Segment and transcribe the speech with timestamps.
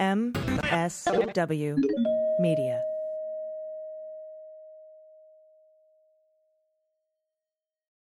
[0.00, 1.76] MSW
[2.38, 2.82] Media.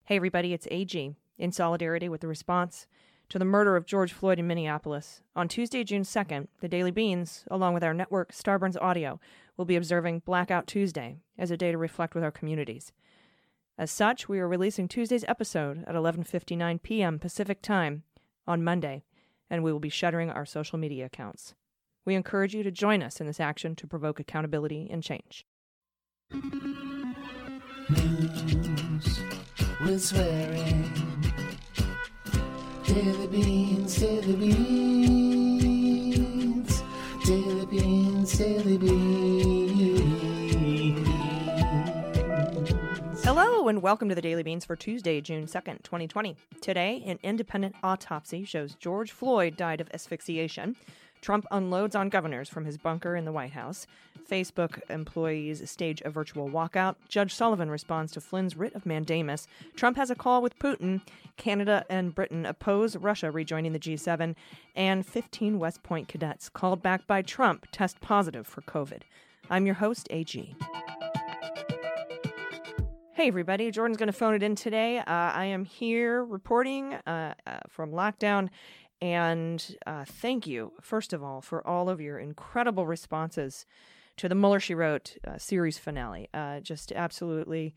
[0.04, 2.86] Hey, everybody, it's AG in solidarity with the response
[3.30, 5.22] to the murder of George Floyd in Minneapolis.
[5.34, 9.18] On Tuesday, June 2nd, the Daily Beans, along with our network Starburns Audio,
[9.56, 12.92] will be observing Blackout Tuesday as a day to reflect with our communities.
[13.78, 17.18] As such, we are releasing Tuesday's episode at 11:59 p.m.
[17.18, 18.02] Pacific Time
[18.46, 19.02] on Monday,
[19.48, 21.54] and we will be shuttering our social media accounts.
[22.06, 25.44] We encourage you to join us in this action to provoke accountability and change.
[27.90, 29.20] News
[29.84, 30.90] with swearing.
[32.86, 35.62] Daily beans, daily beans,
[37.26, 39.50] daily beans, daily beans.
[43.22, 46.34] Hello, and welcome to the Daily Beans for Tuesday, June 2nd, 2020.
[46.62, 50.76] Today, an independent autopsy shows George Floyd died of asphyxiation.
[51.20, 53.86] Trump unloads on governors from his bunker in the White House.
[54.28, 56.96] Facebook employees stage a virtual walkout.
[57.08, 59.46] Judge Sullivan responds to Flynn's writ of mandamus.
[59.74, 61.00] Trump has a call with Putin.
[61.36, 64.34] Canada and Britain oppose Russia rejoining the G7.
[64.76, 69.02] And 15 West Point cadets called back by Trump test positive for COVID.
[69.48, 70.54] I'm your host, AG.
[73.20, 73.70] Hey, everybody.
[73.70, 74.96] Jordan's going to phone it in today.
[74.96, 78.48] Uh, I am here reporting uh, uh, from lockdown.
[79.02, 83.64] And uh, thank you, first of all, for all of your incredible responses
[84.18, 86.28] to the Mueller, She Wrote uh, series finale.
[86.34, 87.74] Uh, just absolutely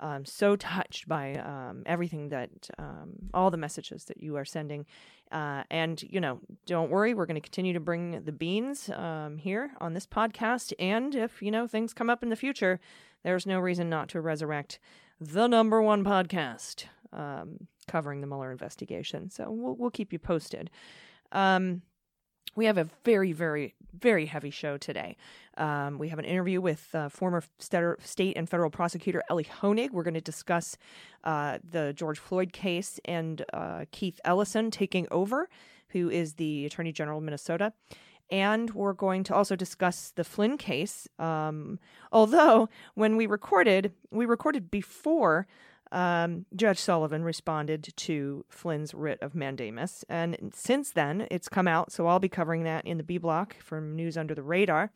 [0.00, 4.86] um, so touched by um, everything that, um, all the messages that you are sending.
[5.30, 9.72] and, you know, don't worry, we're going to continue to bring the beans um, here
[9.80, 10.72] on this podcast.
[10.78, 12.80] And if, you know, things come up in the future,
[13.22, 14.78] there's no reason not to resurrect
[15.20, 19.30] the number one podcast um, covering the Mueller investigation.
[19.30, 20.70] So we'll, we'll keep you posted.
[21.32, 21.82] Um,
[22.54, 25.16] we have a very, very, very heavy show today.
[25.56, 29.90] Um, we have an interview with uh, former state and federal prosecutor Elie Honig.
[29.90, 30.76] We're going to discuss
[31.24, 35.48] uh, the George Floyd case and uh, Keith Ellison taking over,
[35.88, 37.72] who is the Attorney General of Minnesota
[38.32, 41.06] and we're going to also discuss the Flynn case.
[41.18, 41.78] Um,
[42.10, 45.46] although when we recorded, we recorded before
[45.92, 51.92] um, Judge Sullivan responded to Flynn's writ of mandamus, and since then it's come out.
[51.92, 54.90] So I'll be covering that in the B block from News Under the Radar.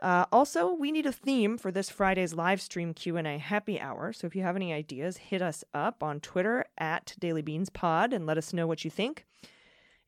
[0.00, 4.12] Uh, also, we need a theme for this Friday's live stream Q&A happy hour.
[4.12, 8.12] So if you have any ideas, hit us up on Twitter at Daily Beans Pod
[8.12, 9.24] and let us know what you think.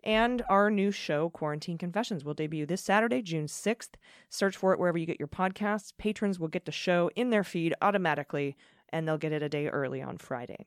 [0.02, 3.90] And our new show, Quarantine Confessions, will debut this Saturday, June 6th.
[4.30, 5.92] Search for it wherever you get your podcasts.
[5.98, 8.56] Patrons will get the show in their feed automatically,
[8.92, 10.66] and they'll get it a day early on Friday.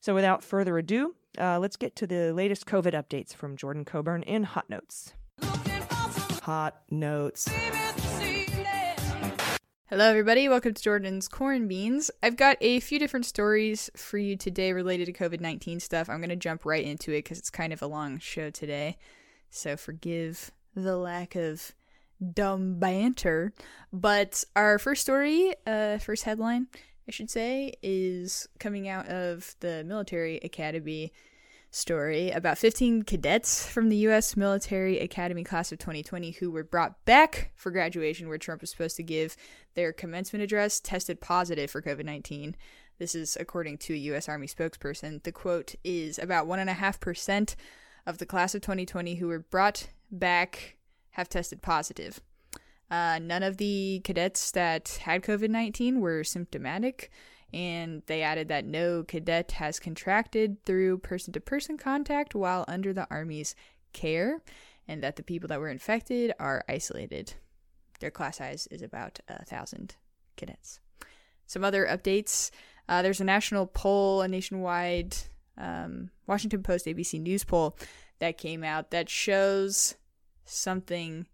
[0.00, 4.22] So without further ado, uh, let's get to the latest COVID updates from Jordan Coburn
[4.24, 5.14] in Hot Notes.
[6.42, 7.48] Hot Notes.
[9.88, 10.48] Hello, everybody.
[10.48, 12.10] Welcome to Jordan's Corn Beans.
[12.22, 16.08] I've got a few different stories for you today related to COVID 19 stuff.
[16.08, 18.96] I'm going to jump right into it because it's kind of a long show today.
[19.50, 21.74] So forgive the lack of
[22.32, 23.52] dumb banter.
[23.92, 26.68] But our first story, uh, first headline,
[27.08, 31.12] I should say, is coming out of the military academy
[31.72, 34.36] story about 15 cadets from the U.S.
[34.36, 38.96] Military Academy class of 2020 who were brought back for graduation, where Trump was supposed
[38.96, 39.36] to give
[39.74, 42.56] their commencement address, tested positive for COVID 19.
[42.98, 44.28] This is according to a U.S.
[44.28, 45.22] Army spokesperson.
[45.22, 47.54] The quote is about 1.5%
[48.06, 50.76] of the class of 2020 who were brought back
[51.12, 52.20] have tested positive.
[52.92, 57.10] Uh, none of the cadets that had COVID 19 were symptomatic
[57.54, 62.92] and they added that no cadet has contracted through person to person contact while under
[62.92, 63.54] the Army's
[63.92, 64.40] care,
[64.88, 67.34] and that the people that were infected are isolated.
[68.00, 69.96] Their class size is about a thousand
[70.36, 70.80] cadets.
[71.46, 72.50] Some other updates
[72.88, 75.16] uh, there's a national poll, a nationwide
[75.56, 77.76] um, Washington Post ABC News poll
[78.18, 79.94] that came out that shows
[80.44, 81.26] something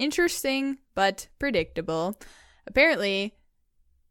[0.00, 2.18] interesting but predictable.
[2.66, 3.34] Apparently,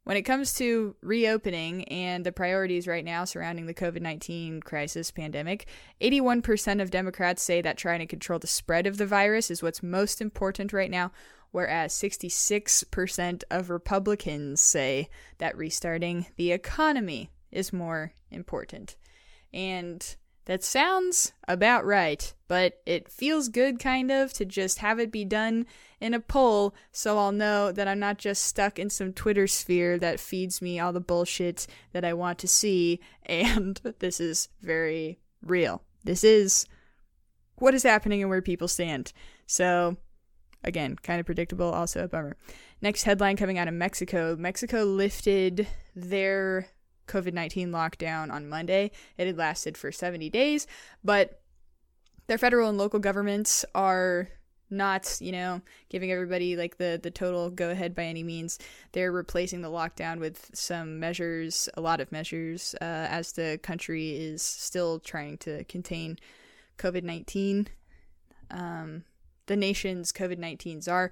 [0.03, 5.11] when it comes to reopening and the priorities right now surrounding the COVID 19 crisis
[5.11, 5.67] pandemic,
[6.01, 9.83] 81% of Democrats say that trying to control the spread of the virus is what's
[9.83, 11.11] most important right now,
[11.51, 18.95] whereas 66% of Republicans say that restarting the economy is more important.
[19.53, 20.15] And
[20.49, 25.23] that sounds about right, but it feels good kind of to just have it be
[25.23, 25.67] done
[26.01, 29.99] in a poll so I'll know that I'm not just stuck in some Twitter sphere
[29.99, 35.19] that feeds me all the bullshit that I want to see and this is very
[35.45, 35.83] real.
[36.03, 36.65] This is
[37.57, 39.13] what is happening and where people stand.
[39.45, 39.97] So
[40.63, 42.37] again, kind of predictable, also a bummer.
[42.81, 46.69] Next headline coming out of Mexico Mexico lifted their
[47.09, 48.91] COVID 19 lockdown on Monday.
[49.17, 50.67] It had lasted for 70 days,
[51.03, 51.41] but
[52.27, 54.29] their federal and local governments are
[54.69, 58.59] not, you know, giving everybody like the the total go ahead by any means.
[58.91, 64.11] They're replacing the lockdown with some measures, a lot of measures, uh, as the country
[64.11, 66.19] is still trying to contain
[66.77, 67.67] COVID nineteen.
[68.51, 69.03] Um,
[69.47, 71.11] the nation's COVID nineteen czar.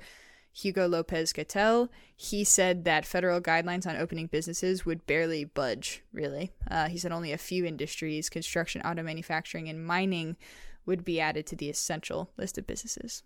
[0.57, 6.51] Hugo Lopez Gatell, he said that federal guidelines on opening businesses would barely budge, really.
[6.69, 10.35] Uh, he said only a few industries, construction, auto manufacturing, and mining,
[10.83, 13.21] would be added to the essential list of businesses.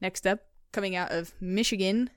[0.00, 0.40] Next up,
[0.72, 2.10] coming out of Michigan,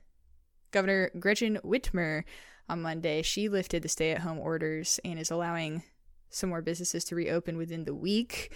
[0.72, 2.24] Governor Gretchen Whitmer
[2.68, 5.84] on Monday, she lifted the stay at home orders and is allowing
[6.30, 8.52] some more businesses to reopen within the week.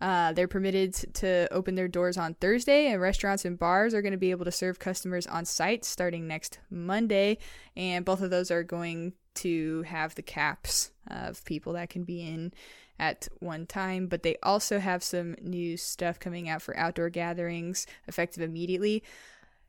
[0.00, 4.12] Uh, they're permitted to open their doors on Thursday, and restaurants and bars are going
[4.12, 7.38] to be able to serve customers on site starting next Monday.
[7.76, 12.22] And both of those are going to have the caps of people that can be
[12.22, 12.52] in
[12.98, 17.86] at one time, but they also have some new stuff coming out for outdoor gatherings
[18.06, 19.02] effective immediately.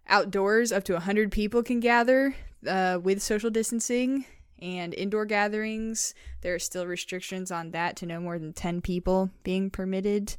[0.08, 2.36] Outdoors, up to 100 people can gather
[2.68, 4.26] uh, with social distancing,
[4.62, 9.30] and indoor gatherings, there are still restrictions on that to no more than 10 people
[9.44, 10.36] being permitted.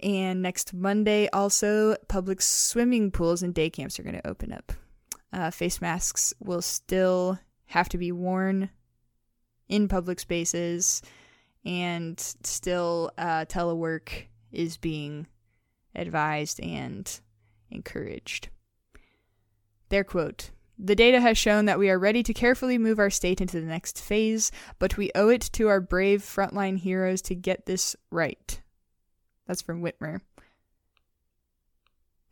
[0.00, 4.72] And next Monday, also, public swimming pools and day camps are going to open up.
[5.32, 8.70] Uh, face masks will still have to be worn
[9.68, 11.02] in public spaces
[11.64, 15.26] and still uh, telework is being
[15.94, 17.20] advised and
[17.70, 18.48] encouraged.
[19.88, 23.40] Their quote The data has shown that we are ready to carefully move our state
[23.40, 27.66] into the next phase, but we owe it to our brave frontline heroes to get
[27.66, 28.60] this right.
[29.46, 30.20] That's from Whitmer.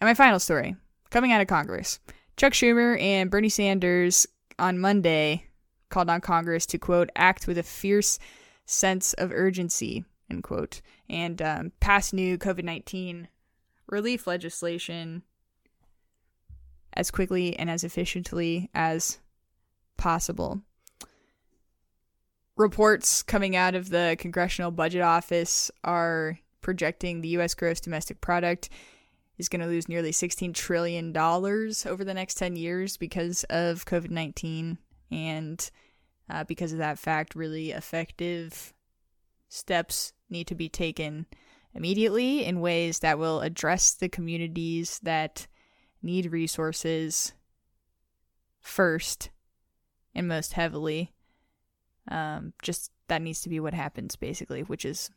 [0.00, 0.76] And my final story
[1.10, 2.00] coming out of Congress
[2.36, 4.26] Chuck Schumer and Bernie Sanders
[4.58, 5.44] on Monday
[5.90, 8.18] called on Congress to, quote, act with a fierce
[8.64, 13.28] sense of urgency, end quote, and um, pass new COVID 19
[13.88, 15.22] relief legislation
[16.94, 19.18] as quickly and as efficiently as
[19.96, 20.62] possible.
[22.56, 27.54] Reports coming out of the Congressional Budget Office are projecting the U.S.
[27.54, 28.68] gross domestic product
[29.38, 34.10] is going to lose nearly $16 trillion over the next 10 years because of COVID
[34.10, 34.76] 19
[35.10, 35.70] and
[36.28, 38.72] uh, because of that fact, really effective
[39.48, 41.26] steps need to be taken
[41.74, 45.46] immediately in ways that will address the communities that
[46.02, 47.32] need resources
[48.58, 49.30] first
[50.14, 51.12] and most heavily.
[52.08, 55.10] Um, just that needs to be what happens, basically, which is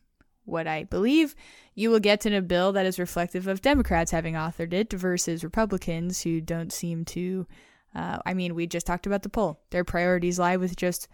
[0.44, 1.34] what I believe
[1.74, 5.42] you will get in a bill that is reflective of Democrats having authored it versus
[5.42, 7.46] Republicans who don't seem to
[7.94, 9.60] uh, I mean, we just talked about the poll.
[9.70, 11.08] Their priorities lie with just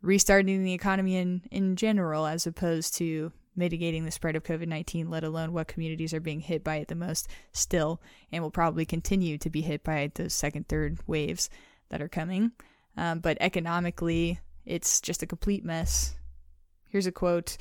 [0.00, 5.10] restarting the economy in, in general, as opposed to mitigating the spread of COVID 19,
[5.10, 8.00] let alone what communities are being hit by it the most still,
[8.30, 11.50] and will probably continue to be hit by those second, third waves
[11.90, 12.52] that are coming.
[12.96, 16.14] Um, but economically, it's just a complete mess.
[16.88, 17.56] Here's a quote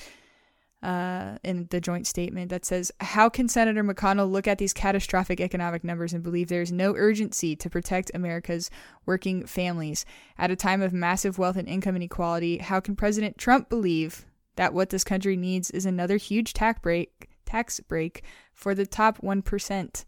[0.84, 5.40] uh, in the joint statement that says, How can Senator McConnell look at these catastrophic
[5.40, 8.70] economic numbers and believe there is no urgency to protect America's
[9.06, 10.06] working families?
[10.38, 14.74] At a time of massive wealth and income inequality, how can President Trump believe that
[14.74, 20.06] what this country needs is another huge tax break, tax break for the top 1%?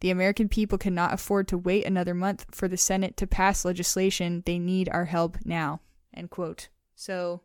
[0.00, 4.42] The American people cannot afford to wait another month for the Senate to pass legislation.
[4.44, 5.80] They need our help now.
[6.12, 6.68] End quote.
[6.96, 7.42] So,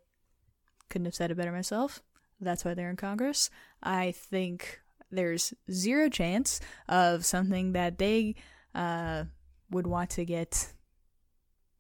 [0.89, 2.01] couldn't have said it better myself.
[2.39, 3.50] That's why they're in Congress.
[3.84, 8.36] I think there's zero chance of something that they
[8.75, 9.25] uh,
[9.70, 10.74] would want to get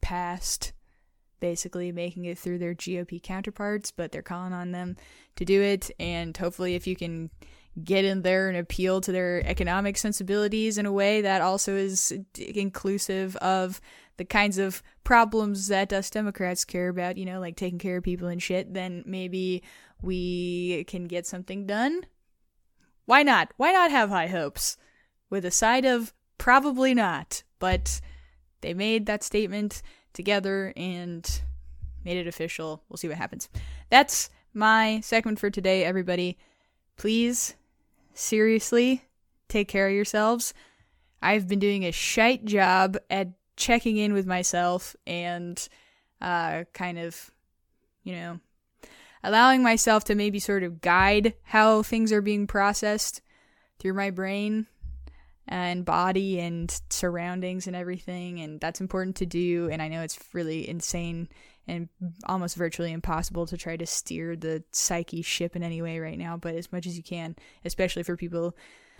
[0.01, 0.73] passed,
[1.39, 4.95] basically making it through their GOP counterparts, but they're calling on them
[5.35, 5.91] to do it.
[5.99, 7.29] And hopefully, if you can
[7.83, 12.11] get in there and appeal to their economic sensibilities in a way that also is
[12.35, 13.79] inclusive of
[14.17, 18.03] the kinds of problems that us Democrats care about, you know, like taking care of
[18.03, 19.61] people and shit, then maybe
[20.01, 22.01] we can get something done.
[23.05, 23.53] Why not?
[23.57, 24.77] Why not have high hopes?
[25.29, 28.01] With a side of probably not, but
[28.61, 29.81] they made that statement
[30.17, 31.41] together and
[32.03, 32.83] made it official.
[32.89, 33.47] We'll see what happens.
[33.89, 36.37] That's my segment for today, everybody.
[36.97, 37.55] Please,
[38.13, 39.05] seriously,
[39.47, 40.53] take care of yourselves.
[41.21, 45.65] I've been doing a shite job at checking in with myself and
[46.21, 47.31] uh, kind of,
[48.03, 48.39] you know,
[49.23, 53.21] allowing myself to maybe sort of guide how things are being processed
[53.79, 54.67] through my brain.
[55.47, 60.19] And body and surroundings and everything and that's important to do and I know it's
[60.33, 61.29] really insane
[61.67, 61.89] and
[62.25, 66.35] almost virtually impossible to try to steer the psyche ship in any way right now
[66.37, 68.55] but as much as you can especially for people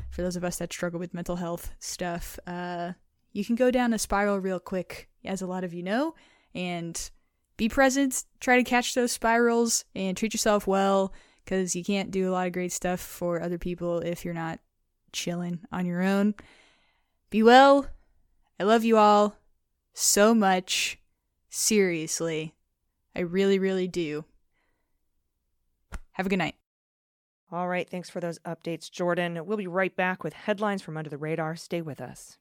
[0.10, 2.94] for those of us that struggle with mental health stuff uh
[3.34, 6.16] you can go down a spiral real quick as a lot of you know
[6.56, 7.12] and
[7.58, 11.12] be present try to catch those spirals and treat yourself well
[11.44, 14.60] because you can't do a lot of great stuff for other people if you're not
[15.12, 16.36] chilling on your own.
[17.30, 17.88] Be well.
[18.60, 19.36] I love you all
[19.94, 21.00] so much.
[21.50, 22.54] Seriously.
[23.16, 24.26] I really, really do.
[26.14, 26.56] Have a good night.
[27.52, 29.46] All right, thanks for those updates, Jordan.
[29.46, 31.56] We'll be right back with headlines from Under the Radar.
[31.56, 32.38] Stay with us.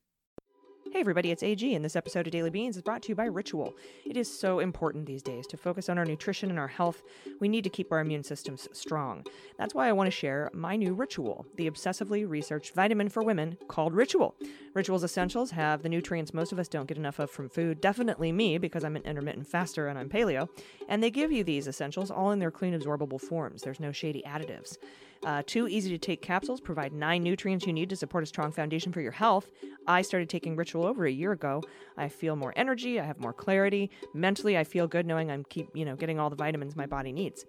[0.97, 3.27] Hey everybody, it's AG, and this episode of Daily Beans is brought to you by
[3.27, 3.77] Ritual.
[4.07, 7.03] It is so important these days to focus on our nutrition and our health.
[7.39, 9.27] We need to keep our immune systems strong.
[9.59, 13.59] That's why I want to share my new Ritual, the obsessively researched vitamin for women
[13.69, 14.37] called Ritual.
[14.73, 18.33] Ritual's essentials have the nutrients most of us don't get enough of from food, definitely
[18.33, 20.49] me because I'm an intermittent faster and I'm paleo,
[20.89, 23.61] and they give you these essentials all in their clean absorbable forms.
[23.61, 24.79] There's no shady additives.
[25.27, 28.53] Uh, two easy to take capsules provide nine nutrients you need to support a strong
[28.53, 29.51] foundation for your health.
[29.89, 31.65] I started taking Ritual over a year ago.
[31.97, 33.01] I feel more energy.
[33.01, 33.91] I have more clarity.
[34.15, 37.11] Mentally, I feel good knowing I'm keep you know getting all the vitamins my body
[37.11, 37.45] needs.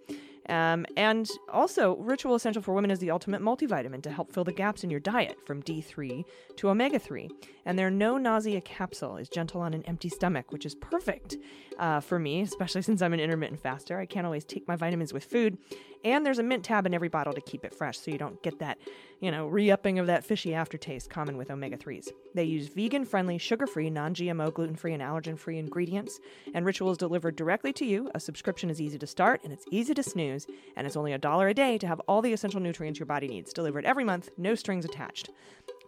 [0.49, 4.53] Um, and also, Ritual Essential for Women is the ultimate multivitamin to help fill the
[4.53, 6.23] gaps in your diet from D3
[6.57, 7.29] to omega 3.
[7.65, 11.35] And their no nausea capsule is gentle on an empty stomach, which is perfect
[11.77, 13.99] uh, for me, especially since I'm an intermittent faster.
[13.99, 15.57] I can't always take my vitamins with food.
[16.03, 18.41] And there's a mint tab in every bottle to keep it fresh so you don't
[18.43, 18.77] get that,
[19.19, 22.09] you know, re upping of that fishy aftertaste common with omega 3s.
[22.35, 26.19] They use vegan friendly, sugar free, non GMO, gluten free, and allergen free ingredients.
[26.53, 28.11] And Ritual is delivered directly to you.
[28.13, 30.47] A subscription is easy to start and it's easy to snooze.
[30.75, 33.27] And it's only a dollar a day to have all the essential nutrients your body
[33.27, 35.29] needs delivered every month, no strings attached.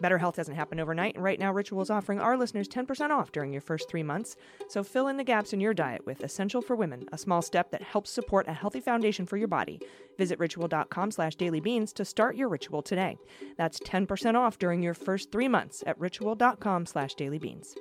[0.02, 3.32] Better health doesn't happen overnight, and right now Ritual is offering our listeners 10% off
[3.32, 4.36] during your first three months.
[4.70, 7.72] So fill in the gaps in your diet with Essential for Women, a small step
[7.72, 9.82] that helps support a healthy foundation for your body.
[10.18, 13.18] Visit ritual.com slash dailybeans to start your ritual today.
[13.58, 17.76] That's 10% off during your first three months at ritual.com slash dailybeans.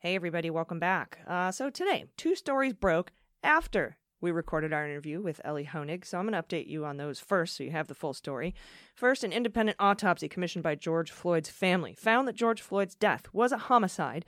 [0.00, 1.20] Hey everybody, welcome back.
[1.26, 6.18] Uh, so today, two stories broke after we recorded our interview with Elie Honig, so
[6.18, 8.54] I'm going to update you on those first so you have the full story.
[8.94, 13.52] First, an independent autopsy commissioned by George Floyd's family found that George Floyd's death was
[13.52, 14.24] a homicide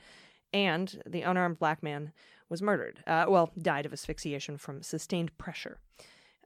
[0.52, 2.12] and the unarmed black man
[2.50, 3.02] was murdered.
[3.06, 5.78] Uh, well, died of asphyxiation from sustained pressure.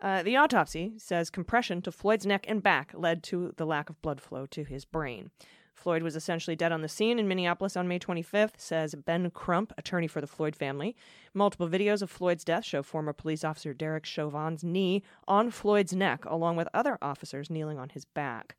[0.01, 4.01] Uh, the autopsy says compression to Floyd's neck and back led to the lack of
[4.01, 5.33] blood flow to his brain.
[5.81, 9.73] Floyd was essentially dead on the scene in Minneapolis on May 25th, says Ben Crump,
[9.79, 10.95] attorney for the Floyd family.
[11.33, 16.27] Multiple videos of Floyd's death show former police officer Derek Chauvin's knee on Floyd's neck,
[16.27, 18.57] along with other officers kneeling on his back.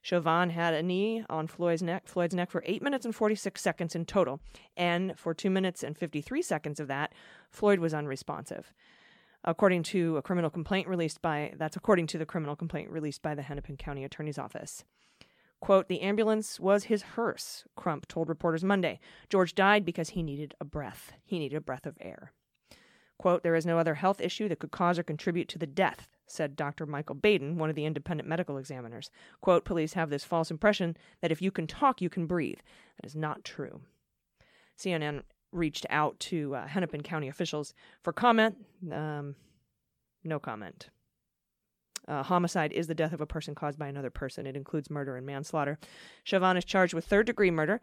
[0.00, 3.96] Chauvin had a knee on Floyd's neck, Floyd's neck for 8 minutes and 46 seconds
[3.96, 4.40] in total,
[4.76, 7.12] and for 2 minutes and 53 seconds of that,
[7.50, 8.72] Floyd was unresponsive.
[9.42, 13.34] According to a criminal complaint released by that's according to the criminal complaint released by
[13.34, 14.84] the Hennepin County Attorney's Office.
[15.60, 18.98] Quote, the ambulance was his hearse, Crump told reporters Monday.
[19.28, 21.12] George died because he needed a breath.
[21.24, 22.32] He needed a breath of air.
[23.18, 26.08] Quote, there is no other health issue that could cause or contribute to the death,
[26.26, 26.86] said Dr.
[26.86, 29.10] Michael Baden, one of the independent medical examiners.
[29.42, 32.60] Quote, police have this false impression that if you can talk, you can breathe.
[32.96, 33.82] That is not true.
[34.78, 38.56] CNN reached out to uh, Hennepin County officials for comment.
[38.90, 39.34] Um,
[40.24, 40.88] no comment.
[42.10, 44.46] Uh, homicide is the death of a person caused by another person.
[44.46, 45.78] It includes murder and manslaughter.
[46.24, 47.80] Chauvin is charged with third degree murder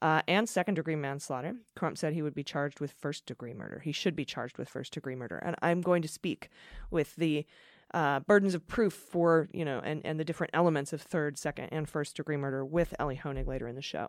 [0.00, 1.54] uh, and second degree manslaughter.
[1.74, 3.80] Crump said he would be charged with first degree murder.
[3.80, 5.36] He should be charged with first degree murder.
[5.36, 6.48] And I'm going to speak
[6.90, 7.46] with the
[7.92, 11.68] uh, burdens of proof for, you know, and, and the different elements of third, second,
[11.70, 14.08] and first degree murder with Elie Honig later in the show.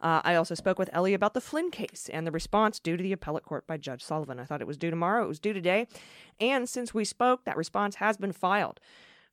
[0.00, 3.02] Uh, I also spoke with Elie about the Flynn case and the response due to
[3.02, 4.38] the appellate court by Judge Sullivan.
[4.38, 5.24] I thought it was due tomorrow.
[5.24, 5.88] It was due today.
[6.40, 8.80] And since we spoke, that response has been filed.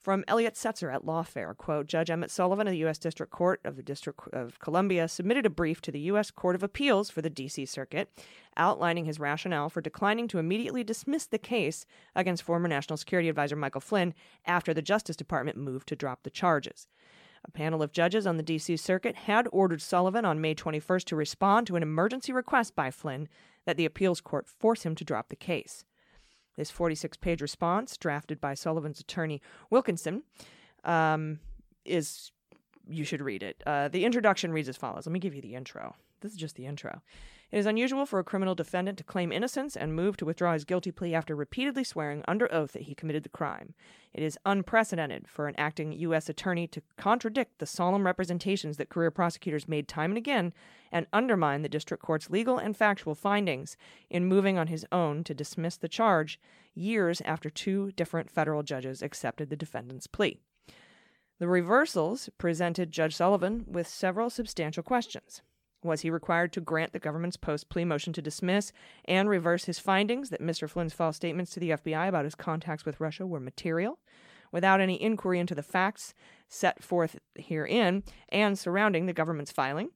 [0.05, 2.99] From Elliot Setzer at Lawfare, quote, Judge Emmett Sullivan of the U.S.
[2.99, 6.29] District Court of the District of Columbia submitted a brief to the U.S.
[6.29, 7.65] Court of Appeals for the D.C.
[7.65, 8.11] Circuit
[8.55, 13.55] outlining his rationale for declining to immediately dismiss the case against former National Security Advisor
[13.55, 14.13] Michael Flynn
[14.45, 16.87] after the Justice Department moved to drop the charges.
[17.47, 18.75] A panel of judges on the D.C.
[18.77, 23.29] Circuit had ordered Sullivan on May 21st to respond to an emergency request by Flynn
[23.65, 25.85] that the appeals court force him to drop the case.
[26.55, 30.23] This 46 page response, drafted by Sullivan's attorney Wilkinson,
[30.83, 31.39] um,
[31.83, 32.31] is
[32.87, 33.61] you should read it.
[33.65, 35.05] Uh, the introduction reads as follows.
[35.05, 35.95] Let me give you the intro.
[36.25, 37.03] This is just the intro.
[37.51, 40.65] It is unusual for a criminal defendant to claim innocence and move to withdraw his
[40.65, 43.75] guilty plea after repeatedly swearing under oath that he committed the crime.
[44.11, 46.27] It is unprecedented for an acting U.S.
[46.27, 50.51] attorney to contradict the solemn representations that career prosecutors made time and again
[50.91, 53.77] and undermine the district court's legal and factual findings
[54.09, 56.39] in moving on his own to dismiss the charge
[56.73, 60.39] years after two different federal judges accepted the defendant's plea.
[61.37, 65.43] The reversals presented Judge Sullivan with several substantial questions.
[65.85, 68.73] Was he required to grant the government's post plea motion to dismiss
[69.05, 70.67] and reverse his findings that Mr.
[70.67, 73.99] Flynn's false statements to the FBI about his contacts with Russia were material,
[74.51, 76.13] without any inquiry into the facts
[76.47, 79.89] set forth herein and surrounding the government's filing?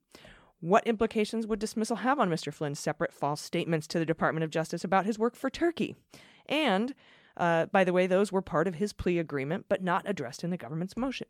[0.60, 2.52] What implications would dismissal have on Mr.
[2.52, 5.96] Flynn's separate false statements to the Department of Justice about his work for Turkey?
[6.46, 6.94] And,
[7.36, 10.50] uh, by the way, those were part of his plea agreement but not addressed in
[10.50, 11.26] the government's motion.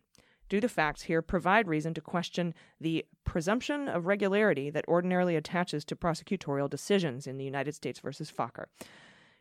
[0.50, 5.84] Do the facts here provide reason to question the presumption of regularity that ordinarily attaches
[5.86, 8.66] to prosecutorial decisions in the United States versus Fokker?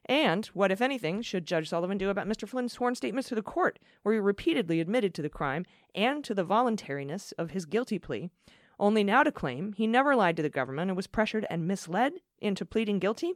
[0.05, 2.47] And what, if anything, should Judge Sullivan do about Mr.
[2.47, 6.35] Flynn's sworn statements to the court, where he repeatedly admitted to the crime and to
[6.35, 8.29] the voluntariness of his guilty plea,
[8.79, 12.13] only now to claim he never lied to the government and was pressured and misled
[12.37, 13.33] into pleading guilty?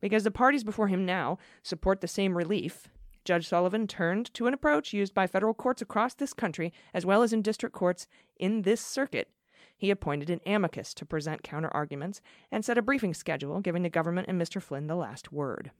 [0.00, 2.88] Because the parties before him now support the same relief,
[3.28, 7.22] Judge Sullivan turned to an approach used by federal courts across this country, as well
[7.22, 8.06] as in district courts
[8.38, 9.28] in this circuit.
[9.76, 13.90] He appointed an amicus to present counter arguments and set a briefing schedule, giving the
[13.90, 14.62] government and Mr.
[14.62, 15.72] Flynn the last word.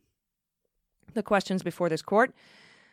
[1.14, 2.35] The questions before this court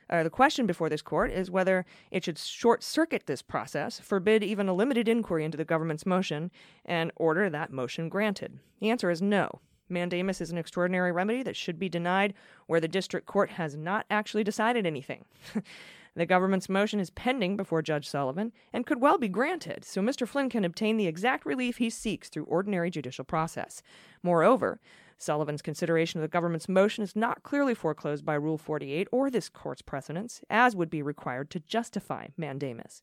[0.09, 4.41] uh, the question before this court is whether it should short circuit this process, forbid
[4.43, 6.51] even a limited inquiry into the government's motion,
[6.85, 8.59] and order that motion granted.
[8.79, 9.61] The answer is no.
[9.89, 12.33] Mandamus is an extraordinary remedy that should be denied
[12.67, 15.25] where the district court has not actually decided anything.
[16.15, 20.27] the government's motion is pending before Judge Sullivan and could well be granted, so Mr.
[20.27, 23.81] Flynn can obtain the exact relief he seeks through ordinary judicial process.
[24.23, 24.79] Moreover,
[25.17, 29.49] Sullivan's consideration of the government's motion is not clearly foreclosed by Rule 48 or this
[29.49, 33.01] court's precedents, as would be required to justify mandamus.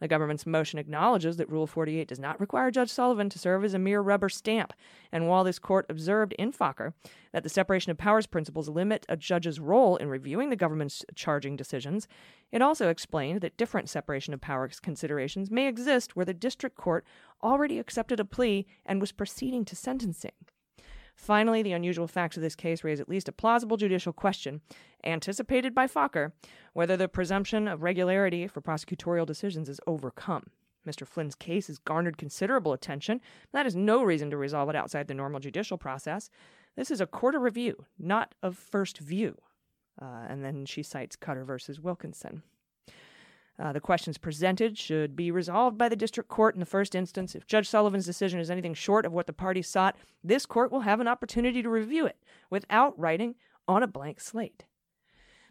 [0.00, 3.74] The government's motion acknowledges that Rule 48 does not require Judge Sullivan to serve as
[3.74, 4.72] a mere rubber stamp,
[5.12, 6.94] and while this court observed in Fokker
[7.32, 11.54] that the separation of powers principles limit a judge's role in reviewing the government's charging
[11.54, 12.08] decisions,
[12.50, 17.04] it also explained that different separation of powers considerations may exist where the district court
[17.42, 20.32] already accepted a plea and was proceeding to sentencing.
[21.20, 24.62] Finally, the unusual facts of this case raise at least a plausible judicial question,
[25.04, 26.32] anticipated by Fokker,
[26.72, 30.46] whether the presumption of regularity for prosecutorial decisions is overcome.
[30.88, 31.06] Mr.
[31.06, 33.20] Flynn's case has garnered considerable attention.
[33.52, 36.30] That is no reason to resolve it outside the normal judicial process.
[36.74, 39.36] This is a court of review, not of first view.
[40.00, 42.42] Uh, and then she cites Cutter versus Wilkinson.
[43.60, 47.34] Uh, the questions presented should be resolved by the district court in the first instance.
[47.34, 50.80] If Judge Sullivan's decision is anything short of what the parties sought, this court will
[50.80, 52.16] have an opportunity to review it
[52.48, 53.34] without writing
[53.68, 54.64] on a blank slate.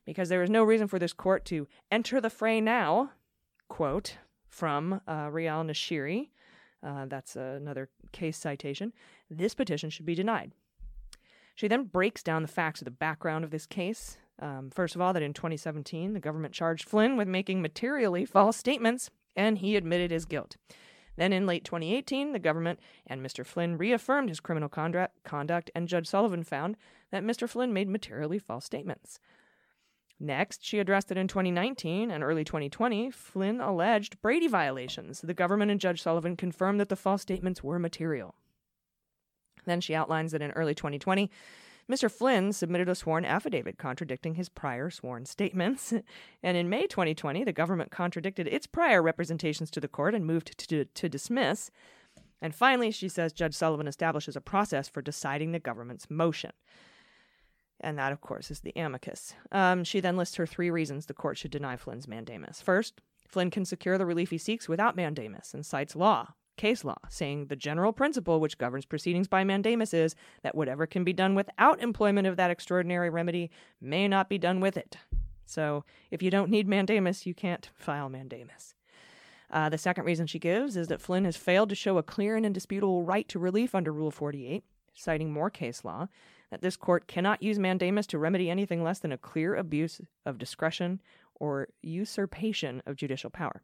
[0.06, 3.12] Because there is no reason for this court to enter the fray now,
[3.68, 4.18] quote
[4.48, 6.30] from uh, Rial Nashiri,
[6.82, 8.92] uh, that's another case citation,
[9.30, 10.54] this petition should be denied.
[11.54, 15.02] She then breaks down the facts of the background of this case, um, first of
[15.02, 19.76] all, that in 2017, the government charged Flynn with making materially false statements, and he
[19.76, 20.56] admitted his guilt.
[21.18, 23.46] Then in late 2018, the government and Mr.
[23.46, 26.78] Flynn reaffirmed his criminal conduct, conduct, and Judge Sullivan found
[27.12, 27.48] that Mr.
[27.48, 29.20] Flynn made materially false statements.
[30.18, 35.22] Next, she addressed that in 2019 and early 2020, Flynn alleged Brady violations.
[35.22, 38.36] The government and Judge Sullivan confirmed that the false statements were material.
[39.66, 41.30] Then she outlines that in early 2020,
[41.90, 42.12] Mr.
[42.12, 45.94] Flynn submitted a sworn affidavit contradicting his prior sworn statements.
[46.44, 50.58] And in May 2020, the government contradicted its prior representations to the court and moved
[50.58, 51.70] to, to dismiss.
[52.42, 56.52] And finally, she says Judge Sullivan establishes a process for deciding the government's motion.
[57.82, 59.34] And that, of course, is the amicus.
[59.52, 62.62] Um, she then lists her three reasons the court should deny Flynn's mandamus.
[62.62, 66.98] First, Flynn can secure the relief he seeks without mandamus and cites law, case law,
[67.08, 71.34] saying the general principle which governs proceedings by mandamus is that whatever can be done
[71.34, 74.98] without employment of that extraordinary remedy may not be done with it.
[75.46, 78.76] So if you don't need mandamus, you can't file mandamus.
[79.50, 82.36] Uh, the second reason she gives is that Flynn has failed to show a clear
[82.36, 86.10] and indisputable right to relief under Rule 48, citing more case law,
[86.52, 90.38] that this court cannot use mandamus to remedy anything less than a clear abuse of
[90.38, 91.02] discretion
[91.36, 93.64] or usurpation of judicial power.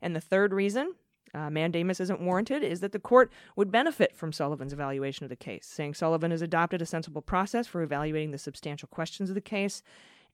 [0.00, 0.94] And the third reason
[1.34, 5.36] uh, mandamus isn't warranted is that the court would benefit from Sullivan's evaluation of the
[5.36, 9.40] case, saying Sullivan has adopted a sensible process for evaluating the substantial questions of the
[9.40, 9.82] case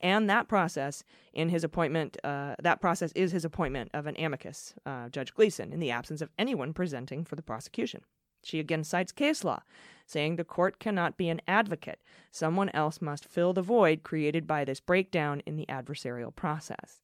[0.00, 4.74] And that process in his appointment, uh, that process is his appointment of an amicus,
[4.86, 8.02] uh, Judge Gleeson, in the absence of anyone presenting for the prosecution.
[8.42, 9.60] She again cites case law,
[10.06, 12.00] saying the court cannot be an advocate.
[12.30, 17.02] Someone else must fill the void created by this breakdown in the adversarial process.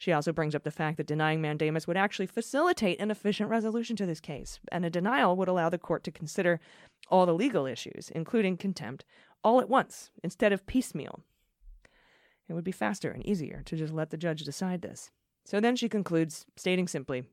[0.00, 3.96] She also brings up the fact that denying mandamus would actually facilitate an efficient resolution
[3.96, 6.58] to this case, and a denial would allow the court to consider
[7.08, 9.04] all the legal issues, including contempt,
[9.44, 11.20] all at once instead of piecemeal.
[12.48, 15.10] It would be faster and easier to just let the judge decide this.
[15.44, 17.24] So then she concludes, stating simply,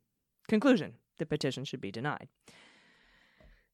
[0.49, 2.27] Conclusion the petition should be denied.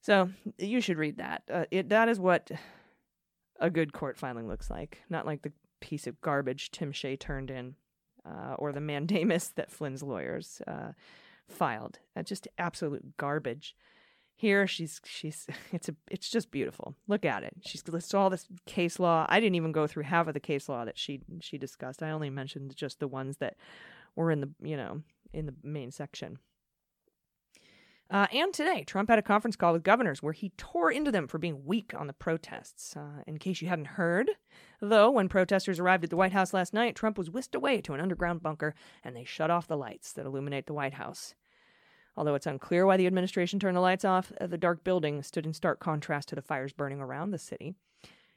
[0.01, 0.29] So
[0.59, 1.41] you should read that.
[1.51, 2.51] Uh, it, that is what
[3.59, 5.51] a good court filing looks like, not like the
[5.81, 7.75] piece of garbage Tim Shea turned in
[8.25, 10.93] uh, or the mandamus that Flynn's lawyers uh,
[11.47, 11.99] filed.
[12.15, 13.75] Uh, just absolute garbage.
[14.35, 16.95] Here she's she's it's a it's just beautiful.
[17.07, 17.53] Look at it.
[17.61, 19.25] She's lists all this case law.
[19.29, 22.03] I didn't even go through half of the case law that she she discussed.
[22.03, 23.55] I only mentioned just the ones that
[24.15, 25.01] were in the you know
[25.33, 26.39] in the main section.
[28.09, 31.27] Uh, and today, Trump had a conference call with governors where he tore into them
[31.27, 32.95] for being weak on the protests.
[32.95, 34.29] Uh, in case you hadn't heard,
[34.89, 37.93] though, when protesters arrived at the White House last night, Trump was whisked away to
[37.93, 41.35] an underground bunker and they shut off the lights that illuminate the White House.
[42.15, 45.53] Although it's unclear why the administration turned the lights off, the dark building stood in
[45.53, 47.73] stark contrast to the fires burning around the city.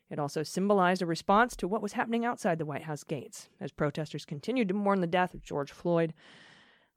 [0.08, 3.72] It also symbolized a response to what was happening outside the White House gates as
[3.72, 6.14] protesters continued to mourn the death of George Floyd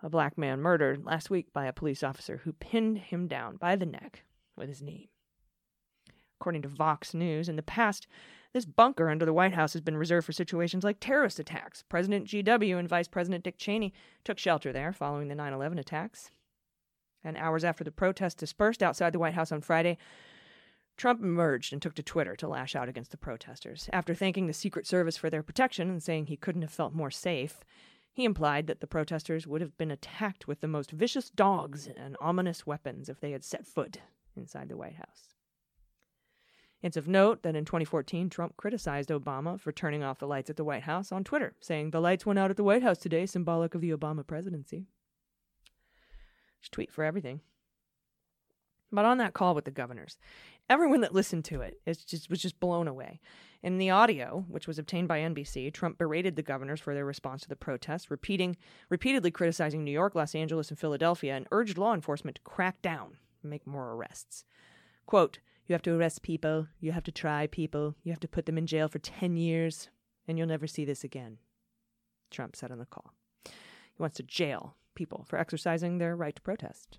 [0.01, 3.75] a black man murdered last week by a police officer who pinned him down by
[3.75, 4.23] the neck
[4.55, 5.09] with his knee.
[6.39, 8.07] According to Vox News, in the past,
[8.53, 11.83] this bunker under the White House has been reserved for situations like terrorist attacks.
[11.87, 12.77] President G.W.
[12.77, 16.31] and Vice President Dick Cheney took shelter there following the 9 11 attacks.
[17.23, 19.97] And hours after the protests dispersed outside the White House on Friday,
[20.97, 23.89] Trump emerged and took to Twitter to lash out against the protesters.
[23.93, 27.11] After thanking the Secret Service for their protection and saying he couldn't have felt more
[27.11, 27.63] safe,
[28.11, 32.17] he implied that the protesters would have been attacked with the most vicious dogs and
[32.19, 33.99] ominous weapons if they had set foot
[34.35, 35.35] inside the White House.
[36.81, 40.55] It's of note that in 2014, Trump criticized Obama for turning off the lights at
[40.55, 43.25] the White House on Twitter, saying, The lights went out at the White House today,
[43.25, 44.85] symbolic of the Obama presidency.
[46.61, 47.41] Just tweet for everything.
[48.91, 50.17] But on that call with the governors,
[50.69, 53.19] everyone that listened to it is just, was just blown away.
[53.61, 57.41] In the audio, which was obtained by NBC, Trump berated the governors for their response
[57.41, 58.55] to the protests, repeating,
[58.89, 63.17] repeatedly criticizing New York, Los Angeles, and Philadelphia, and urged law enforcement to crack down
[63.43, 64.45] and make more arrests.
[65.05, 68.47] Quote, You have to arrest people, you have to try people, you have to put
[68.47, 69.87] them in jail for 10 years,
[70.27, 71.37] and you'll never see this again,
[72.31, 73.13] Trump said on the call.
[73.45, 76.97] He wants to jail people for exercising their right to protest.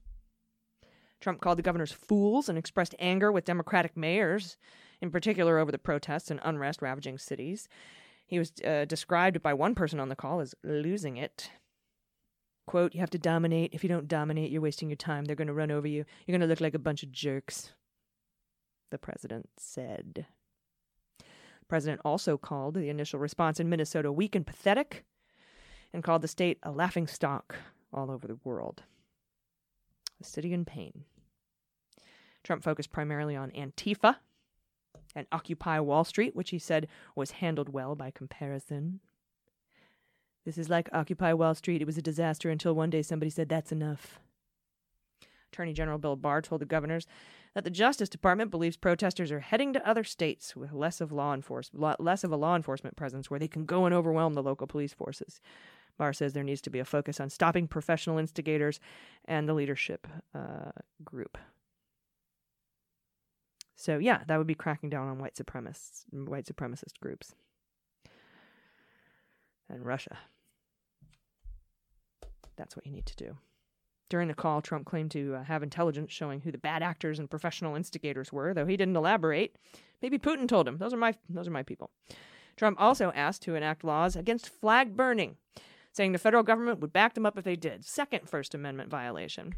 [1.21, 4.57] Trump called the governors fools and expressed anger with Democratic mayors,
[5.01, 7.69] in particular over the protests and unrest ravaging cities.
[8.25, 11.51] He was uh, described by one person on the call as losing it.
[12.69, 13.75] Quote, You have to dominate.
[13.75, 15.25] If you don't dominate, you're wasting your time.
[15.25, 16.05] They're going to run over you.
[16.25, 17.73] You're going to look like a bunch of jerks,
[18.91, 20.27] the president said.
[21.19, 25.05] The president also called the initial response in Minnesota weak and pathetic
[25.93, 27.57] and called the state a laughing stock
[27.93, 28.83] all over the world.
[30.21, 31.05] A city in pain.
[32.43, 34.17] Trump focused primarily on Antifa
[35.15, 39.01] and Occupy Wall Street, which he said was handled well by comparison.
[40.45, 41.83] This is like Occupy Wall Street.
[41.83, 44.21] It was a disaster until one day somebody said, That's enough.
[45.53, 47.07] Attorney General Bill Barr told the governors
[47.55, 51.35] that the Justice Department believes protesters are heading to other states with less of law
[51.35, 54.67] enforcement, less of a law enforcement presence, where they can go and overwhelm the local
[54.67, 55.41] police forces.
[55.99, 58.81] Barr says there needs to be a focus on stopping professional instigators
[59.25, 60.71] and the leadership uh,
[61.05, 61.37] group.
[63.77, 67.35] So yeah, that would be cracking down on white supremacists, white supremacist groups,
[69.69, 70.19] and Russia.
[72.57, 73.39] That's what you need to do.
[74.11, 77.31] During the call, Trump claimed to uh, have intelligence showing who the bad actors and
[77.31, 79.57] professional instigators were, though he didn't elaborate.
[80.03, 80.79] Maybe Putin told him.
[80.79, 81.91] Those are my those are my people.
[82.57, 85.37] Trump also asked to enact laws against flag burning,
[85.93, 87.85] saying the federal government would back them up if they did.
[87.85, 89.55] Second First Amendment violation.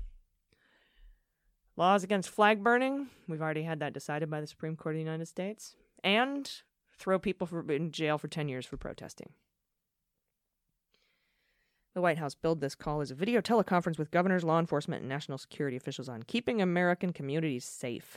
[1.74, 5.04] Laws against flag burning, we've already had that decided by the Supreme Court of the
[5.04, 6.50] United States, and
[6.98, 9.30] throw people for, in jail for 10 years for protesting.
[11.94, 15.08] The White House billed this call as a video teleconference with governors, law enforcement, and
[15.10, 18.16] national security officials on keeping American communities safe.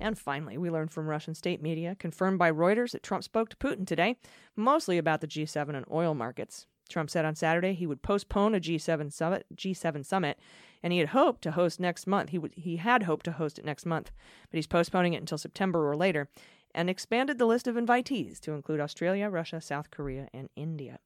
[0.00, 3.56] And finally, we learned from Russian state media, confirmed by Reuters, that Trump spoke to
[3.56, 4.16] Putin today,
[4.54, 6.66] mostly about the G7 and oil markets.
[6.88, 10.38] Trump said on Saturday he would postpone a G7 summit, G7 summit,
[10.82, 12.30] and he had hoped to host next month.
[12.30, 14.12] He would, he had hoped to host it next month,
[14.50, 16.28] but he's postponing it until September or later.
[16.74, 20.98] and expanded the list of invitees to include Australia, Russia, South Korea, and India.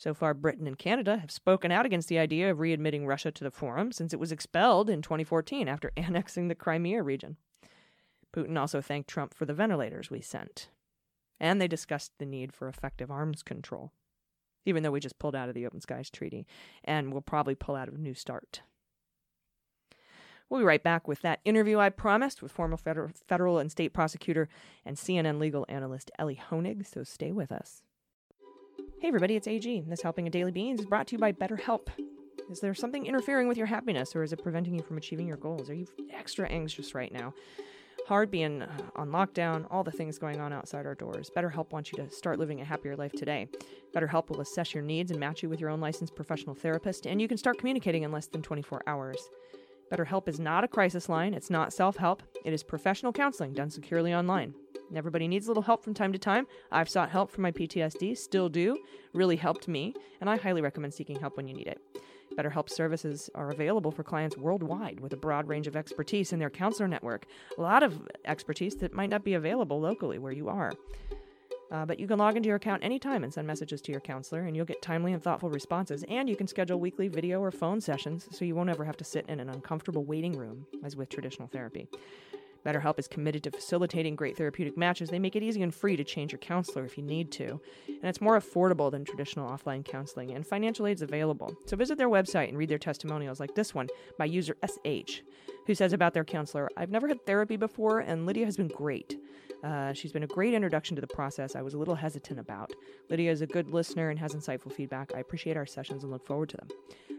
[0.00, 3.44] So far, Britain and Canada have spoken out against the idea of readmitting Russia to
[3.44, 7.36] the forum since it was expelled in 2014 after annexing the Crimea region.
[8.34, 10.70] Putin also thanked Trump for the ventilators we sent.
[11.38, 13.92] And they discussed the need for effective arms control,
[14.64, 16.46] even though we just pulled out of the Open Skies Treaty
[16.82, 18.62] and will probably pull out of New START.
[20.48, 24.48] We'll be right back with that interview I promised with former federal, and state prosecutor
[24.82, 27.82] and CNN legal analyst Elie Honig, so stay with us.
[29.00, 29.84] Hey everybody, it's AG.
[29.86, 31.88] This Helping a Daily Beans is brought to you by BetterHelp.
[32.50, 35.38] Is there something interfering with your happiness or is it preventing you from achieving your
[35.38, 35.70] goals?
[35.70, 37.32] Are you extra anxious right now?
[38.06, 41.30] Hard being uh, on lockdown, all the things going on outside our doors.
[41.34, 43.48] BetterHelp wants you to start living a happier life today.
[43.96, 47.22] BetterHelp will assess your needs and match you with your own licensed professional therapist, and
[47.22, 49.30] you can start communicating in less than 24 hours.
[49.90, 53.70] BetterHelp is not a crisis line, it's not self help, it is professional counseling done
[53.70, 54.52] securely online.
[54.94, 56.46] Everybody needs a little help from time to time.
[56.70, 58.78] I've sought help for my PTSD, still do,
[59.12, 61.80] really helped me, and I highly recommend seeking help when you need it.
[62.36, 66.50] BetterHelp services are available for clients worldwide with a broad range of expertise in their
[66.50, 67.26] counselor network.
[67.58, 70.72] A lot of expertise that might not be available locally where you are.
[71.70, 74.40] Uh, but you can log into your account anytime and send messages to your counselor,
[74.42, 76.04] and you'll get timely and thoughtful responses.
[76.08, 79.04] And you can schedule weekly video or phone sessions so you won't ever have to
[79.04, 81.88] sit in an uncomfortable waiting room as with traditional therapy.
[82.64, 85.08] BetterHelp is committed to facilitating great therapeutic matches.
[85.08, 87.60] They make it easy and free to change your counselor if you need to.
[87.88, 91.56] And it's more affordable than traditional offline counseling, and financial aid is available.
[91.66, 95.22] So visit their website and read their testimonials like this one by user SH,
[95.66, 99.18] who says about their counselor I've never had therapy before, and Lydia has been great.
[99.62, 102.72] Uh, she's been a great introduction to the process I was a little hesitant about.
[103.08, 105.12] Lydia is a good listener and has insightful feedback.
[105.14, 106.68] I appreciate our sessions and look forward to them.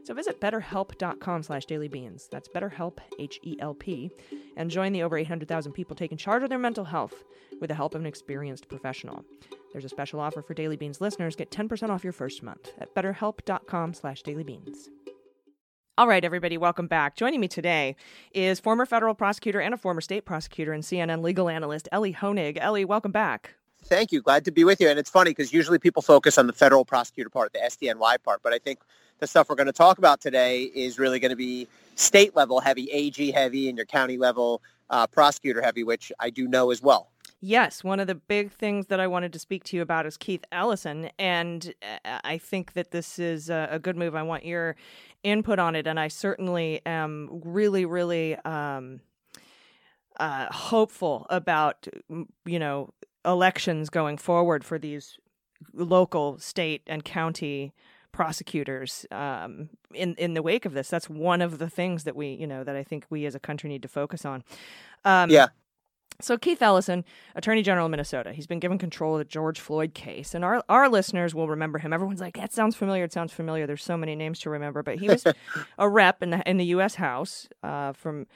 [0.03, 2.29] So visit betterhelp.com slash dailybeans.
[2.29, 4.11] That's betterhelp, H-E-L-P,
[4.57, 7.23] and join the over 800,000 people taking charge of their mental health
[7.59, 9.23] with the help of an experienced professional.
[9.71, 11.35] There's a special offer for Daily Beans listeners.
[11.35, 14.89] Get 10% off your first month at betterhelp.com slash dailybeans.
[16.01, 17.15] All right, everybody, welcome back.
[17.15, 17.95] Joining me today
[18.33, 22.57] is former federal prosecutor and a former state prosecutor and CNN legal analyst, Elie Honig.
[22.59, 23.53] Elie, welcome back.
[23.83, 24.19] Thank you.
[24.19, 24.89] Glad to be with you.
[24.89, 28.41] And it's funny because usually people focus on the federal prosecutor part, the SDNY part,
[28.41, 28.79] but I think
[29.19, 32.59] the stuff we're going to talk about today is really going to be state level
[32.59, 36.81] heavy, AG heavy, and your county level uh, prosecutor heavy, which I do know as
[36.81, 37.10] well.
[37.43, 40.15] Yes, one of the big things that I wanted to speak to you about is
[40.15, 41.73] Keith Ellison, and
[42.05, 44.15] uh, I think that this is a, a good move.
[44.15, 44.75] I want your
[45.23, 49.01] input on it, and I certainly am really, really um,
[50.19, 51.87] uh, hopeful about
[52.45, 52.93] you know
[53.25, 55.17] elections going forward for these
[55.73, 57.73] local, state, and county
[58.11, 60.89] prosecutors um, in in the wake of this.
[60.89, 63.39] That's one of the things that we you know that I think we as a
[63.39, 64.43] country need to focus on.
[65.05, 65.47] Um, Yeah.
[66.23, 67.03] So Keith Ellison,
[67.35, 70.63] Attorney General of Minnesota, he's been given control of the George Floyd case, and our
[70.69, 71.93] our listeners will remember him.
[71.93, 73.03] Everyone's like, "That sounds familiar.
[73.03, 75.25] It sounds familiar." There's so many names to remember, but he was
[75.77, 76.95] a rep in the in the U.S.
[76.95, 78.27] House uh, from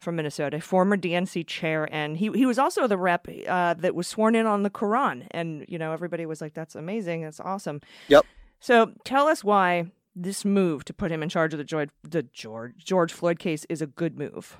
[0.00, 4.06] from Minnesota, former DNC chair, and he he was also the rep uh, that was
[4.06, 7.22] sworn in on the Quran, and you know everybody was like, "That's amazing.
[7.22, 8.24] That's awesome." Yep.
[8.60, 12.22] So tell us why this move to put him in charge of the George the
[12.22, 14.58] George George Floyd case is a good move.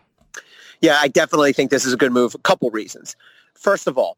[0.81, 2.35] Yeah, I definitely think this is a good move.
[2.35, 3.17] A couple reasons.
[3.55, 4.17] First of all,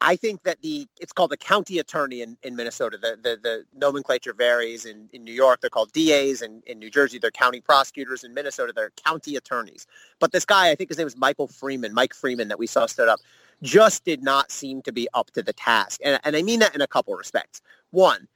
[0.00, 2.98] I think that the it's called the county attorney in, in Minnesota.
[2.98, 4.84] The, the the nomenclature varies.
[4.84, 8.22] In, in New York, they're called DAs, and in New Jersey, they're county prosecutors.
[8.22, 9.86] In Minnesota, they're county attorneys.
[10.18, 12.86] But this guy, I think his name is Michael Freeman, Mike Freeman, that we saw
[12.86, 13.20] stood up,
[13.62, 16.00] just did not seem to be up to the task.
[16.04, 17.62] And, and I mean that in a couple respects.
[17.90, 18.28] One,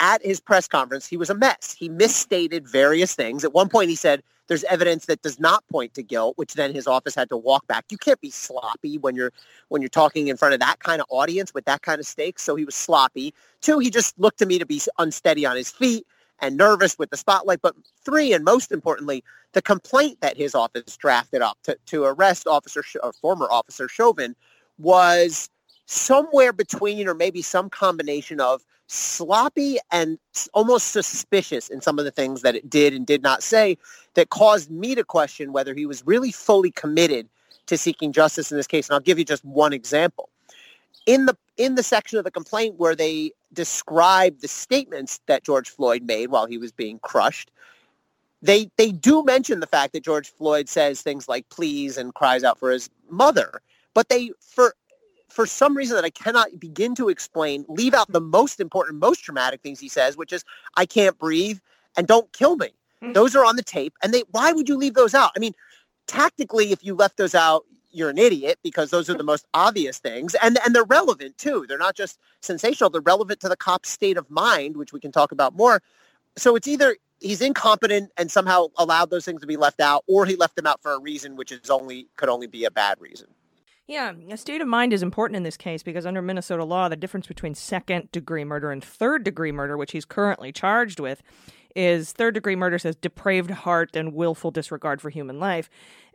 [0.00, 1.76] at his press conference, he was a mess.
[1.78, 3.44] He misstated various things.
[3.44, 6.74] At one point, he said, there's evidence that does not point to guilt, which then
[6.74, 7.86] his office had to walk back.
[7.90, 9.32] You can't be sloppy when you're
[9.68, 12.42] when you're talking in front of that kind of audience with that kind of stakes.
[12.42, 13.34] So he was sloppy.
[13.60, 16.06] Two, he just looked to me to be unsteady on his feet
[16.40, 17.62] and nervous with the spotlight.
[17.62, 17.74] But
[18.04, 22.84] three, and most importantly, the complaint that his office drafted up to, to arrest officer
[23.02, 24.34] or former officer Chauvin
[24.78, 25.48] was
[25.86, 30.18] somewhere between or maybe some combination of sloppy and
[30.52, 33.78] almost suspicious in some of the things that it did and did not say
[34.14, 37.28] that caused me to question whether he was really fully committed
[37.66, 38.88] to seeking justice in this case.
[38.88, 40.28] And I'll give you just one example.
[41.06, 45.68] In the in the section of the complaint where they describe the statements that George
[45.68, 47.50] Floyd made while he was being crushed,
[48.42, 52.44] they they do mention the fact that George Floyd says things like please and cries
[52.44, 53.62] out for his mother.
[53.94, 54.74] But they for
[55.32, 59.24] for some reason that I cannot begin to explain, leave out the most important, most
[59.24, 60.44] traumatic things he says, which is
[60.76, 61.58] I can't breathe
[61.96, 62.68] and don't kill me.
[63.02, 63.14] Mm.
[63.14, 63.94] Those are on the tape.
[64.02, 65.32] And they why would you leave those out?
[65.34, 65.54] I mean,
[66.06, 69.98] tactically, if you left those out, you're an idiot because those are the most obvious
[69.98, 73.90] things and and they're relevant too they're not just sensational they're relevant to the cop's
[73.90, 75.82] state of mind which we can talk about more
[76.36, 80.24] so it's either he's incompetent and somehow allowed those things to be left out or
[80.24, 82.98] he left them out for a reason which is only could only be a bad
[82.98, 83.28] reason
[83.88, 86.96] Yeah, a state of mind is important in this case because under Minnesota law, the
[86.96, 91.22] difference between second degree murder and third degree murder, which he's currently charged with,
[91.74, 95.68] is third degree murder says depraved heart and willful disregard for human life,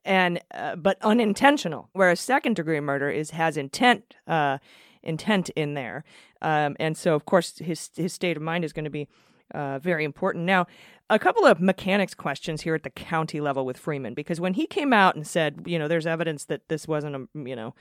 [0.05, 4.59] and uh, but unintentional, whereas second degree murder is has intent uh,
[5.03, 6.03] intent in there,
[6.41, 9.07] um, and so of course his his state of mind is going to be
[9.53, 10.45] uh, very important.
[10.45, 10.67] Now,
[11.09, 14.67] a couple of mechanics questions here at the county level with Freeman, because when he
[14.67, 17.73] came out and said, you know, there's evidence that this wasn't a, you know,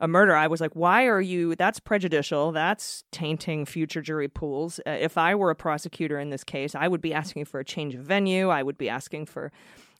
[0.00, 1.56] a murder, I was like, why are you?
[1.56, 2.52] That's prejudicial.
[2.52, 4.78] That's tainting future jury pools.
[4.86, 7.64] Uh, if I were a prosecutor in this case, I would be asking for a
[7.64, 8.48] change of venue.
[8.48, 9.50] I would be asking for.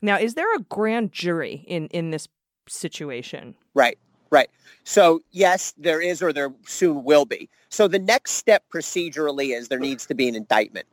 [0.01, 2.29] Now, is there a grand jury in in this
[2.69, 3.57] situation?
[3.75, 3.99] Right,
[4.31, 4.51] right.
[4.85, 7.49] So yes, there is, or there soon will be.
[7.69, 10.87] So the next step procedurally is there needs to be an indictment,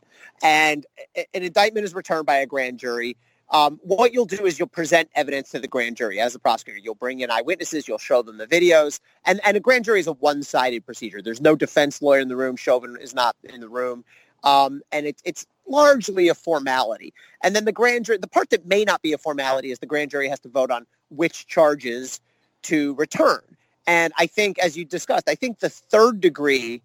[0.44, 3.18] and an indictment is returned by a grand jury.
[3.52, 6.80] Um, what you'll do is you'll present evidence to the grand jury as a prosecutor.
[6.80, 7.88] You'll bring in eyewitnesses.
[7.88, 11.22] You'll show them the videos, and and a grand jury is a one-sided procedure.
[11.22, 12.56] There's no defense lawyer in the room.
[12.56, 14.04] Chauvin is not in the room,
[14.44, 17.14] um, and it's it's largely a formality.
[17.44, 19.86] And then the grand jury, the part that may not be a formality is the
[19.86, 22.20] grand jury has to vote on which charges
[22.64, 23.42] to return.
[23.88, 26.82] And I think, as you discussed, I think the third degree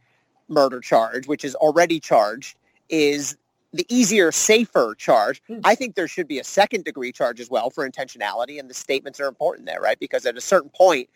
[0.49, 2.57] murder charge, which is already charged,
[2.90, 3.37] is
[3.72, 5.42] the easier, safer charge.
[5.46, 5.61] Hmm.
[5.64, 8.74] I think there should be a second degree charge as well for intentionality, and the
[8.74, 9.98] statements are important there, right?
[9.98, 11.09] Because at a certain point,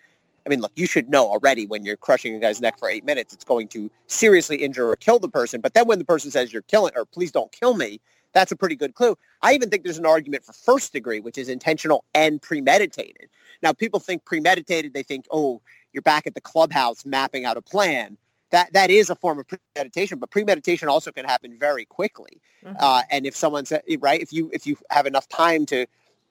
[0.46, 3.04] I mean, look, you should know already when you're crushing a guy's neck for eight
[3.04, 5.60] minutes, it's going to seriously injure or kill the person.
[5.60, 8.00] But then when the person says you're killing or please don't kill me,
[8.34, 9.16] that's a pretty good clue.
[9.42, 13.28] I even think there's an argument for first degree, which is intentional and premeditated.
[13.62, 17.62] Now, people think premeditated, they think, oh, you're back at the clubhouse mapping out a
[17.62, 18.18] plan.
[18.54, 22.40] That that is a form of premeditation, but premeditation also can happen very quickly.
[22.64, 22.76] Mhm.
[22.78, 25.86] Uh, and if someone's right, if you if you have enough time to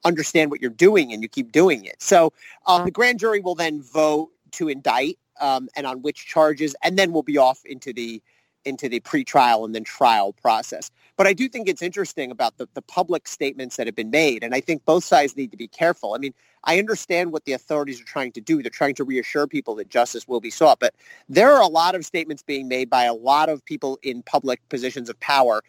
[0.05, 2.31] understand what you're doing and you keep doing it, so
[2.65, 6.97] um, the grand jury will then vote to indict um, and on which charges, and
[6.97, 8.21] then we'll be off into the
[8.65, 10.89] into the pretrial and then trial process.
[11.15, 14.43] But I do think it's interesting about the, the public statements that have been made,
[14.43, 16.15] and I think both sides need to be careful.
[16.15, 18.61] I mean, I understand what the authorities are trying to do.
[18.61, 20.95] They're trying to reassure people that justice will be sought, but
[21.29, 24.67] there are a lot of statements being made by a lot of people in public
[24.69, 25.61] positions of power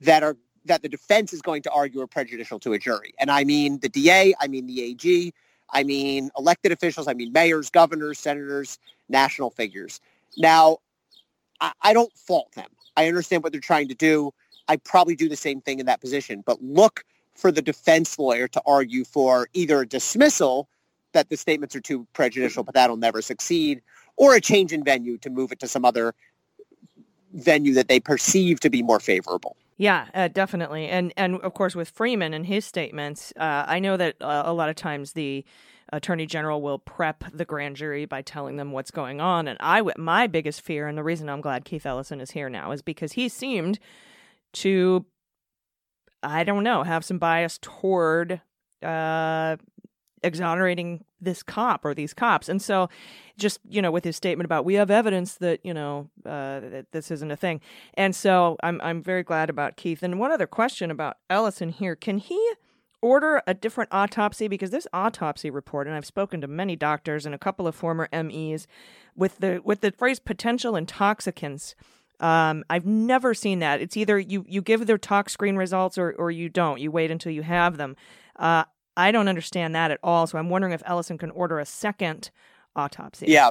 [0.00, 3.14] that are that the defense is going to argue are prejudicial to a jury.
[3.18, 5.32] And I mean the DA, I mean the AG,
[5.70, 10.00] I mean elected officials, I mean mayors, governors, senators, national figures.
[10.36, 10.78] Now,
[11.60, 12.68] I, I don't fault them.
[12.96, 14.32] I understand what they're trying to do.
[14.68, 16.42] I probably do the same thing in that position.
[16.44, 20.68] But look for the defense lawyer to argue for either a dismissal
[21.12, 23.80] that the statements are too prejudicial, but that'll never succeed,
[24.16, 26.14] or a change in venue to move it to some other
[27.32, 29.56] venue that they perceive to be more favorable.
[29.76, 33.96] Yeah, uh, definitely, and and of course with Freeman and his statements, uh, I know
[33.96, 35.44] that uh, a lot of times the
[35.92, 39.82] attorney general will prep the grand jury by telling them what's going on, and I,
[39.96, 43.12] my biggest fear, and the reason I'm glad Keith Ellison is here now, is because
[43.12, 43.78] he seemed
[44.54, 45.06] to,
[46.22, 48.40] I don't know, have some bias toward
[48.82, 49.56] uh,
[50.22, 52.88] exonerating this cop or these cops, and so
[53.36, 56.86] just you know with his statement about we have evidence that you know uh, that
[56.92, 57.60] this isn't a thing.
[57.94, 60.02] And so i'm i'm very glad about keith.
[60.02, 61.96] And one other question about ellison here.
[61.96, 62.52] Can he
[63.00, 67.34] order a different autopsy because this autopsy report and i've spoken to many doctors and
[67.34, 68.66] a couple of former mes
[69.14, 71.74] with the with the phrase potential intoxicants
[72.20, 73.80] um, I've never seen that.
[73.80, 76.80] It's either you, you give their tox screen results or, or you don't.
[76.80, 77.96] You wait until you have them.
[78.36, 78.64] Uh,
[78.96, 80.26] I don't understand that at all.
[80.26, 82.30] So I'm wondering if Ellison can order a second
[82.74, 83.26] autopsy.
[83.28, 83.50] Yeah.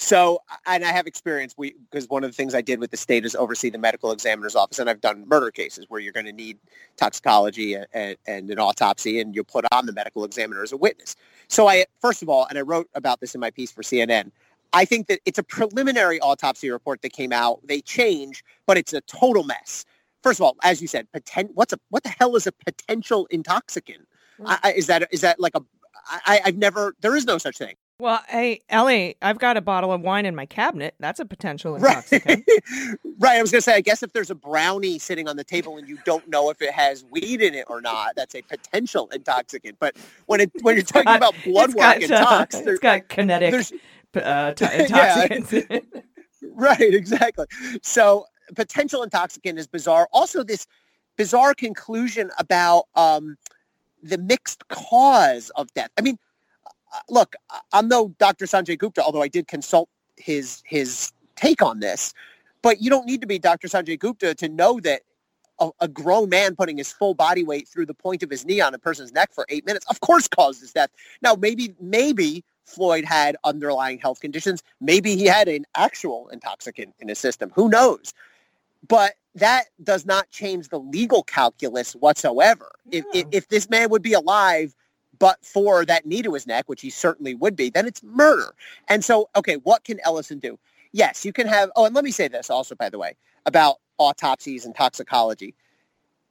[0.00, 2.96] So, and I have experience we because one of the things I did with the
[2.96, 6.26] state is oversee the medical examiner's office, and I've done murder cases where you're going
[6.26, 6.56] to need
[6.96, 11.16] toxicology and, and, an autopsy, and you'll put on the medical examiner as a witness.
[11.48, 14.30] So, I first of all, and I wrote about this in my piece for CNN.
[14.72, 17.58] I think that it's a preliminary autopsy report that came out.
[17.66, 19.84] They change, but it's a total mess.
[20.22, 23.26] First of all, as you said, poten- what's a what the hell is a potential
[23.32, 24.06] intoxicant?
[24.36, 24.46] Hmm.
[24.46, 25.62] I, I, is that is that like a
[26.08, 26.94] I, I've never.
[27.00, 27.74] There is no such thing.
[28.00, 30.94] Well, hey, Elie, I've got a bottle of wine in my cabinet.
[31.00, 32.44] That's a potential intoxicant.
[33.18, 33.38] right.
[33.38, 35.78] I was going to say, I guess if there's a brownie sitting on the table
[35.78, 39.08] and you don't know if it has weed in it or not, that's a potential
[39.12, 39.78] intoxicant.
[39.80, 39.96] But
[40.26, 42.78] when it when you're talking got- about blood It's work and uh, tox, it's there-
[42.78, 43.72] got kinetic there's
[44.14, 45.24] uh, Yeah.
[45.24, 45.52] intoxicants.
[45.54, 45.84] in it.
[46.54, 47.46] right, exactly.
[47.82, 50.08] So potential intoxicant is bizarre.
[50.12, 50.68] Also, this
[51.16, 53.36] bizarre conclusion about um,
[54.04, 55.90] the mixed cause of death.
[55.98, 56.27] I mean, uh,
[56.92, 58.46] Uh, look, I- I'm no Dr.
[58.46, 62.14] Sanjay Gupta, although I did consult his his take on this.
[62.62, 63.68] But you don't need to be Dr.
[63.68, 65.02] Sanjay Gupta to know that
[65.60, 68.60] a, a grown man putting his full body weight through the point of his knee
[68.60, 70.90] on a person's neck for eight minutes, of course, causes death.
[71.22, 74.62] Now, maybe maybe Floyd had underlying health conditions.
[74.80, 77.50] Maybe he had an actual intoxicant in his system.
[77.54, 78.12] Who knows?
[78.86, 82.72] But that does not change the legal calculus whatsoever.
[82.90, 84.74] If, if, if this man would be alive,
[85.18, 88.54] but for that knee to his neck, which he certainly would be, then it's murder.
[88.88, 90.58] And so, okay, what can Ellison do?
[90.92, 91.70] Yes, you can have.
[91.76, 93.16] Oh, and let me say this also, by the way,
[93.46, 95.54] about autopsies and toxicology.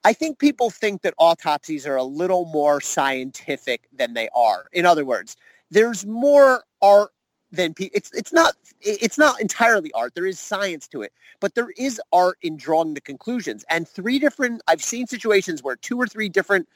[0.04, 4.66] I think people think that autopsies are a little more scientific than they are.
[4.72, 5.36] In other words,
[5.70, 7.12] there's more art
[7.52, 10.16] than pe- it's it's not it's not entirely art.
[10.16, 13.66] There is science to it, but there is art in drawing the conclusions.
[13.70, 16.68] And three different I've seen situations where two or three different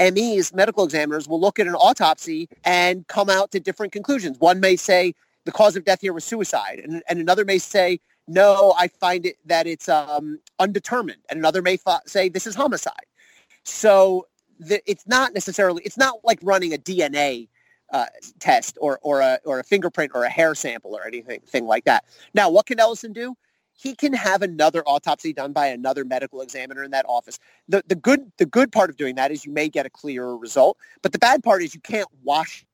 [0.00, 4.38] MEs, medical examiners, will look at an autopsy and come out to different conclusions.
[4.38, 8.00] One may say the cause of death here was suicide, and, and another may say
[8.28, 12.54] no, I find it that it's um, undetermined, and another may fa- say this is
[12.54, 13.06] homicide.
[13.62, 14.26] So
[14.58, 17.48] the, it's not necessarily it's not like running a DNA
[17.92, 18.06] uh,
[18.40, 21.84] test or or a or a fingerprint or a hair sample or anything thing like
[21.84, 22.04] that.
[22.34, 23.36] Now, what can Ellison do?
[23.76, 27.38] He can have another autopsy done by another medical examiner in that office.
[27.68, 30.36] The the good the good part of doing that is you may get a clearer
[30.36, 32.64] result, but the bad part is you can't wash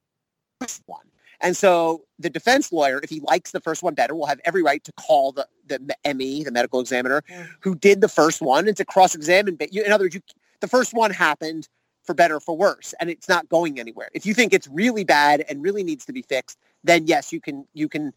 [0.60, 1.06] this one.
[1.42, 4.62] And so the defense lawyer, if he likes the first one better, will have every
[4.62, 7.48] right to call the the ME, the medical examiner, mm.
[7.60, 9.56] who did the first one, and to cross-examine.
[9.56, 10.20] But you, in other words, you,
[10.60, 11.68] the first one happened
[12.04, 14.08] for better or for worse, and it's not going anywhere.
[14.12, 17.40] If you think it's really bad and really needs to be fixed, then yes, you
[17.40, 18.12] can you can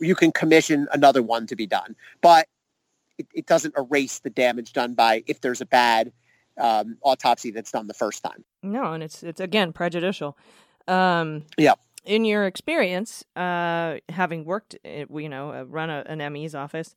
[0.00, 1.96] you can commission another one to be done.
[2.20, 2.48] But
[3.18, 6.12] it, it doesn't erase the damage done by if there's a bad
[6.58, 8.44] um, autopsy that's done the first time.
[8.62, 10.36] No, and it's it's again prejudicial.
[10.86, 11.74] Um, Yeah.
[12.04, 16.94] In your experience, uh, having worked, you know, uh, run a, an ME's office,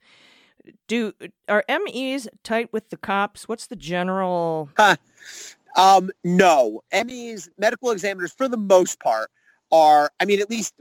[0.88, 1.14] do
[1.50, 3.48] are MEs tight with the cops?
[3.50, 4.70] What's the general?
[5.78, 9.32] Um, no, MEs, medical examiners, for the most part,
[9.72, 10.12] are.
[10.20, 10.74] I mean, at least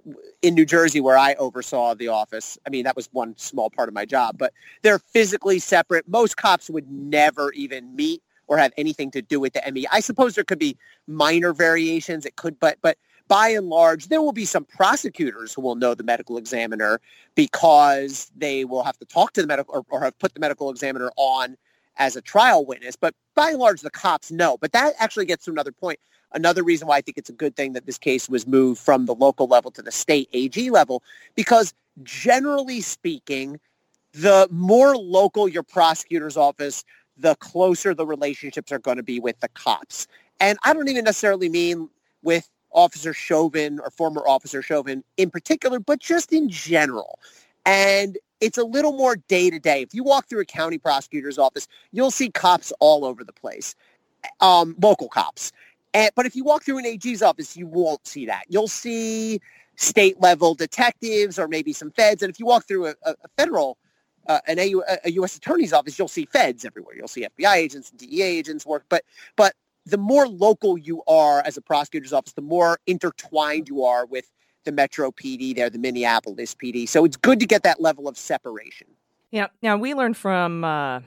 [0.42, 2.58] in New Jersey, where I oversaw the office.
[2.66, 6.08] I mean, that was one small part of my job, but they're physically separate.
[6.08, 9.86] Most cops would never even meet or have anything to do with the ME.
[9.92, 10.76] I suppose there could be
[11.06, 12.26] minor variations.
[12.26, 15.94] It could, but but by and large, there will be some prosecutors who will know
[15.94, 17.00] the medical examiner
[17.36, 20.68] because they will have to talk to the medical or, or have put the medical
[20.68, 21.56] examiner on
[21.98, 22.96] as a trial witness.
[22.96, 24.58] But by and large, the cops know.
[24.60, 26.00] But that actually gets to another point.
[26.32, 29.06] Another reason why I think it's a good thing that this case was moved from
[29.06, 31.02] the local level to the state AG level,
[31.34, 33.58] because generally speaking,
[34.12, 36.84] the more local your prosecutor's office,
[37.16, 40.06] the closer the relationships are going to be with the cops.
[40.40, 41.88] And I don't even necessarily mean
[42.22, 47.18] with Officer Chauvin or former Officer Chauvin in particular, but just in general.
[47.66, 49.82] And it's a little more day to day.
[49.82, 53.74] If you walk through a county prosecutor's office, you'll see cops all over the place,
[54.40, 55.52] um, local cops.
[55.94, 58.44] And, but if you walk through an AG's office, you won't see that.
[58.48, 59.40] You'll see
[59.76, 62.22] state level detectives or maybe some feds.
[62.22, 63.78] And if you walk through a, a, federal,
[64.28, 65.36] uh, an AU, a U.S.
[65.36, 66.94] attorney's office, you'll see feds everywhere.
[66.94, 68.84] You'll see FBI agents and DEA agents work.
[68.88, 69.04] But
[69.36, 69.54] but
[69.86, 74.30] the more local you are as a prosecutor's office, the more intertwined you are with
[74.64, 76.88] the Metro PD there, the Minneapolis PD.
[76.88, 78.86] So it's good to get that level of separation.
[79.30, 79.46] Yeah.
[79.62, 81.00] Now we learned from uh,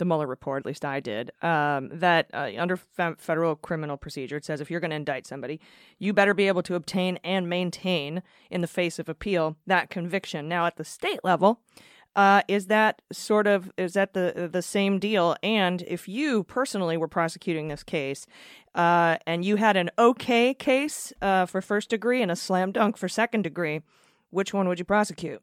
[0.00, 4.36] the Mueller report, at least I did, um, that uh, under fe- federal criminal procedure,
[4.36, 5.60] it says if you're going to indict somebody,
[6.00, 10.48] you better be able to obtain and maintain, in the face of appeal, that conviction.
[10.48, 11.60] Now at the state level.
[12.16, 15.36] Uh, is that sort of is that the the same deal?
[15.44, 18.26] And if you personally were prosecuting this case,
[18.74, 22.96] uh, and you had an okay case uh, for first degree and a slam dunk
[22.96, 23.82] for second degree,
[24.30, 25.40] which one would you prosecute?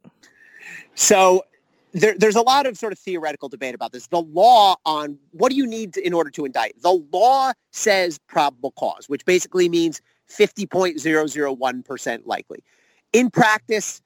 [0.93, 1.45] So
[1.93, 4.07] there, there's a lot of sort of theoretical debate about this.
[4.07, 6.81] The law on what do you need to, in order to indict?
[6.81, 12.63] The law says probable cause, which basically means 50.001% likely.
[13.13, 14.01] In practice,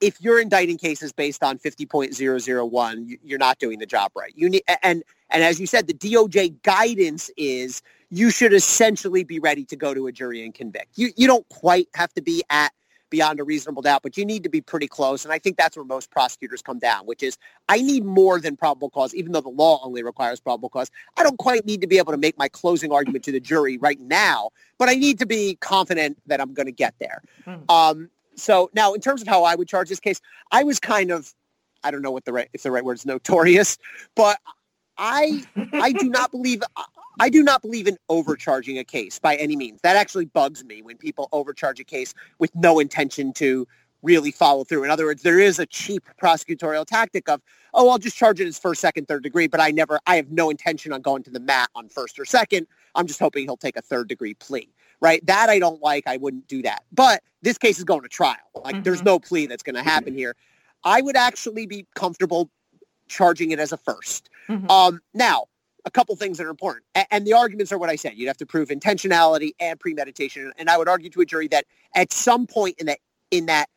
[0.00, 4.32] if you're indicting cases based on 50.001, you- you're not doing the job right.
[4.36, 9.40] You need, and, and as you said, the DOJ guidance is you should essentially be
[9.40, 10.98] ready to go to a jury and convict.
[10.98, 12.72] You, you don't quite have to be at
[13.10, 15.24] beyond a reasonable doubt, but you need to be pretty close.
[15.24, 17.38] And I think that's where most prosecutors come down, which is
[17.68, 20.90] I need more than probable cause, even though the law only requires probable cause.
[21.16, 23.78] I don't quite need to be able to make my closing argument to the jury
[23.78, 27.22] right now, but I need to be confident that I'm going to get there.
[27.44, 27.54] Hmm.
[27.68, 31.10] Um, so now in terms of how I would charge this case, I was kind
[31.10, 31.32] of,
[31.84, 33.78] I don't know what the right, if the right word is notorious,
[34.14, 34.38] but
[34.98, 35.44] I,
[35.74, 36.62] I do not believe,
[37.18, 39.80] I do not believe in overcharging a case by any means.
[39.82, 43.66] That actually bugs me when people overcharge a case with no intention to
[44.02, 44.84] really follow through.
[44.84, 47.40] In other words, there is a cheap prosecutorial tactic of,
[47.74, 50.30] oh, I'll just charge it as first, second, third degree, but I never, I have
[50.30, 52.66] no intention on going to the mat on first or second.
[52.94, 54.68] I'm just hoping he'll take a third degree plea,
[55.00, 55.24] right?
[55.26, 56.06] That I don't like.
[56.06, 56.84] I wouldn't do that.
[56.92, 58.36] But this case is going to trial.
[58.54, 60.36] Like there's no plea that's going to happen here.
[60.84, 62.50] I would actually be comfortable
[63.08, 64.70] charging it as a 1st Mhm.
[64.70, 65.46] Um, now,
[65.86, 68.14] a couple things that are important, A- and the arguments are what I said.
[68.16, 71.66] You'd have to prove intentionality and premeditation, and I would argue to a jury that
[71.94, 72.98] at some point in that
[73.30, 73.68] in that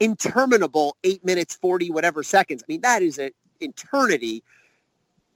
[0.00, 4.44] interminable eight minutes forty whatever seconds, I mean that is an eternity.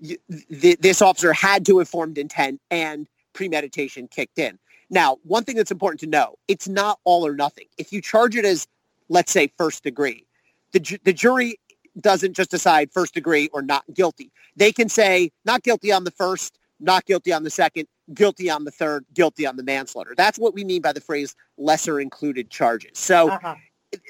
[0.01, 0.17] You,
[0.61, 4.59] th- this officer had to have formed intent and premeditation kicked in.
[4.91, 7.67] Now, one thing that's important to know, it's not all or nothing.
[7.79, 8.67] If you charge it as,
[9.09, 10.27] let's say, first degree,
[10.73, 11.59] the, ju- the jury
[12.01, 14.31] doesn't just decide first degree or not guilty.
[14.57, 18.65] They can say not guilty on the first, not guilty on the second, guilty on
[18.65, 20.15] the third, guilty on the manslaughter.
[20.17, 22.93] That's what we mean by the phrase lesser included charges.
[22.95, 23.57] So uh-huh.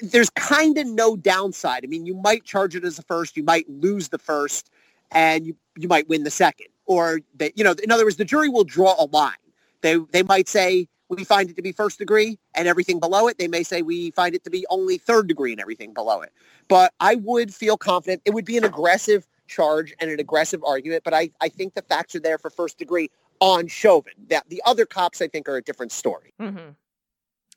[0.01, 1.83] there's kind of no downside.
[1.83, 4.69] I mean, you might charge it as a first, you might lose the first,
[5.11, 6.67] and you, you might win the second.
[6.85, 9.33] Or, they, you know, in other words, the jury will draw a line.
[9.81, 13.37] They, they might say, we find it to be first degree and everything below it.
[13.37, 16.31] They may say we find it to be only third degree and everything below it.
[16.67, 18.21] But I would feel confident.
[18.25, 21.81] It would be an aggressive charge and an aggressive argument, but I, I think the
[21.81, 24.13] facts are there for first degree on Chauvin.
[24.29, 26.33] That the other cops, I think, are a different story.
[26.39, 26.69] Mm-hmm.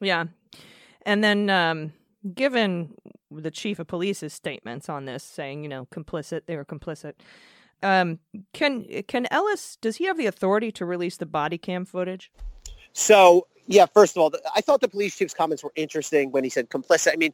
[0.00, 0.24] Yeah.
[1.05, 1.92] And then, um,
[2.34, 2.94] given
[3.30, 7.14] the chief of police's statements on this, saying, you know, complicit, they were complicit,
[7.82, 8.20] um,
[8.53, 12.30] can can Ellis, does he have the authority to release the body cam footage?
[12.93, 16.51] So, yeah, first of all, I thought the police chief's comments were interesting when he
[16.51, 17.12] said complicit.
[17.12, 17.32] I mean,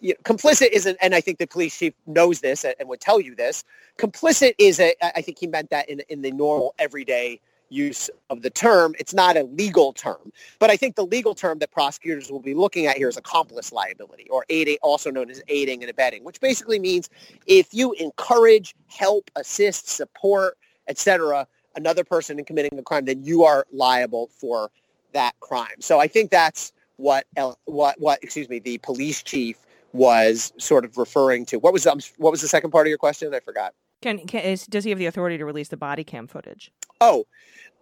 [0.00, 3.00] you know, complicit isn't, and I think the police chief knows this and and would
[3.00, 3.64] tell you this.
[3.98, 8.42] Complicit is a, I think he meant that in, in the normal everyday use of
[8.42, 8.94] the term.
[8.98, 12.54] It's not a legal term, but I think the legal term that prosecutors will be
[12.54, 16.40] looking at here is accomplice liability or aiding, also known as aiding and abetting, which
[16.40, 17.08] basically means
[17.46, 20.58] if you encourage, help, assist, support,
[20.88, 21.46] etc.,
[21.76, 24.70] another person in committing a crime, then you are liable for
[25.12, 25.80] that crime.
[25.80, 27.26] So I think that's what
[27.66, 29.58] what what excuse me the police chief
[29.92, 31.58] was sort of referring to.
[31.58, 33.34] What was um, what was the second part of your question?
[33.34, 33.74] I forgot.
[34.02, 36.70] Can, can is, does he have the authority to release the body cam footage?
[37.00, 37.26] Oh,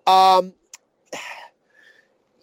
[0.06, 0.52] um,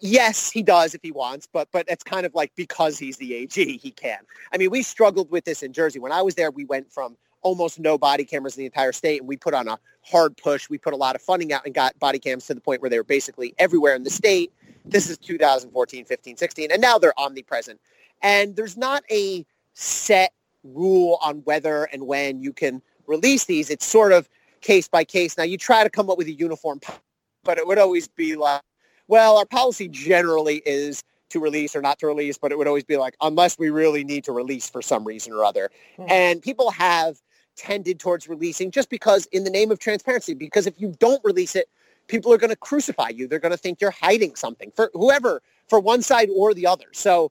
[0.00, 3.34] yes, he does if he wants, but but it's kind of like because he's the
[3.34, 4.18] AG, he can.
[4.52, 5.98] I mean, we struggled with this in Jersey.
[5.98, 9.20] When I was there, we went from almost no body cameras in the entire state,
[9.20, 10.68] and we put on a hard push.
[10.70, 12.90] We put a lot of funding out and got body cams to the point where
[12.90, 14.52] they were basically everywhere in the state.
[14.84, 17.80] This is 2014, 15, 16, and now they're omnipresent.
[18.22, 20.32] And there's not a set
[20.64, 23.70] rule on whether and when you can release these.
[23.70, 24.28] It's sort of
[24.60, 25.36] case by case.
[25.36, 26.80] Now you try to come up with a uniform,
[27.44, 28.62] but it would always be like,
[29.08, 32.84] well, our policy generally is to release or not to release, but it would always
[32.84, 35.70] be like, unless we really need to release for some reason or other.
[35.96, 36.06] Hmm.
[36.08, 37.20] And people have
[37.56, 41.54] tended towards releasing just because in the name of transparency, because if you don't release
[41.56, 41.68] it,
[42.08, 43.26] people are going to crucify you.
[43.26, 46.86] They're going to think you're hiding something for whoever, for one side or the other.
[46.92, 47.30] So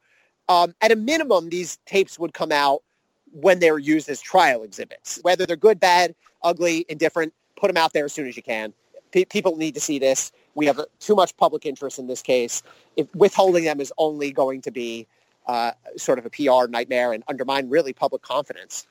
[0.49, 2.83] um, at a minimum, these tapes would come out
[3.31, 5.19] when they're used as trial exhibits.
[5.21, 8.73] Whether they're good, bad, ugly, indifferent, put them out there as soon as you can.
[9.11, 10.31] Pe- people need to see this.
[10.55, 12.63] We have uh, too much public interest in this case.
[12.97, 15.07] If withholding them is only going to be
[15.47, 18.87] uh, sort of a PR nightmare and undermine really public confidence.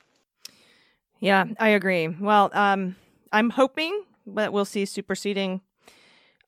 [1.21, 2.09] Yeah, I agree.
[2.09, 2.97] Well, um,
[3.31, 5.61] I'm hoping that we'll see superseding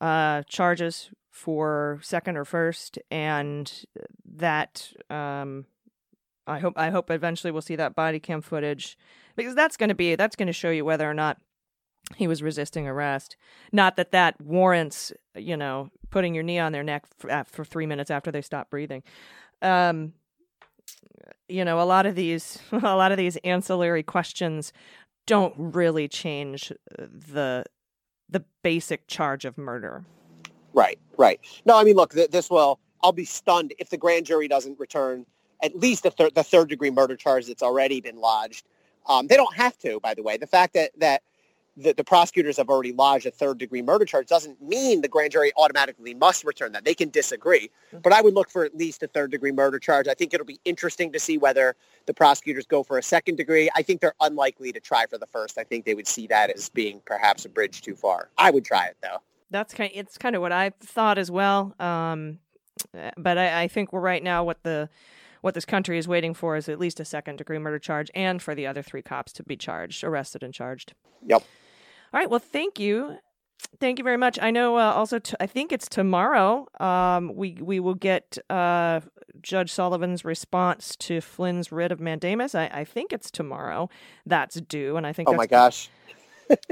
[0.00, 3.70] uh, charges for second or first, and
[4.24, 5.66] that um,
[6.46, 8.96] I hope I hope eventually we'll see that body cam footage
[9.36, 11.38] because that's going to be that's going to show you whether or not
[12.16, 13.36] he was resisting arrest.
[13.72, 17.64] Not that that warrants you know putting your knee on their neck for, uh, for
[17.64, 19.02] three minutes after they stop breathing.
[19.60, 20.14] Um,
[21.48, 24.72] you know, a lot of these a lot of these ancillary questions
[25.26, 27.64] don't really change the
[28.28, 30.04] the basic charge of murder.
[30.74, 31.38] Right, right.
[31.66, 32.80] No, I mean, look, th- this will.
[33.02, 35.26] I'll be stunned if the grand jury doesn't return
[35.62, 38.66] at least the third the third degree murder charge that's already been lodged.
[39.06, 40.36] Um, they don't have to, by the way.
[40.36, 41.22] The fact that that
[41.76, 45.32] the, the prosecutors have already lodged a third degree murder charge doesn't mean the grand
[45.32, 46.84] jury automatically must return that.
[46.84, 47.70] They can disagree,
[48.02, 50.06] but I would look for at least a third degree murder charge.
[50.08, 51.74] I think it'll be interesting to see whether
[52.06, 53.70] the prosecutors go for a second degree.
[53.74, 55.56] I think they're unlikely to try for the first.
[55.56, 58.28] I think they would see that as being perhaps a bridge too far.
[58.36, 59.18] I would try it though.
[59.50, 59.90] That's kind.
[59.94, 61.74] It's kind of what I thought as well.
[61.78, 62.38] Um,
[63.16, 64.44] but I, I think we're right now.
[64.44, 64.88] What the
[65.40, 68.40] what this country is waiting for is at least a second degree murder charge, and
[68.40, 70.94] for the other three cops to be charged, arrested, and charged.
[71.26, 71.42] Yep.
[72.12, 72.28] All right.
[72.30, 73.18] Well, thank you
[73.80, 74.38] Thank you very much.
[74.40, 74.76] I know.
[74.76, 76.66] Uh, also, t- I think it's tomorrow.
[76.78, 79.00] Um, we we will get uh,
[79.40, 82.54] Judge Sullivan's response to Flynn's writ of mandamus.
[82.54, 83.88] I, I think it's tomorrow.
[84.26, 85.88] That's due, and I think Oh my gosh,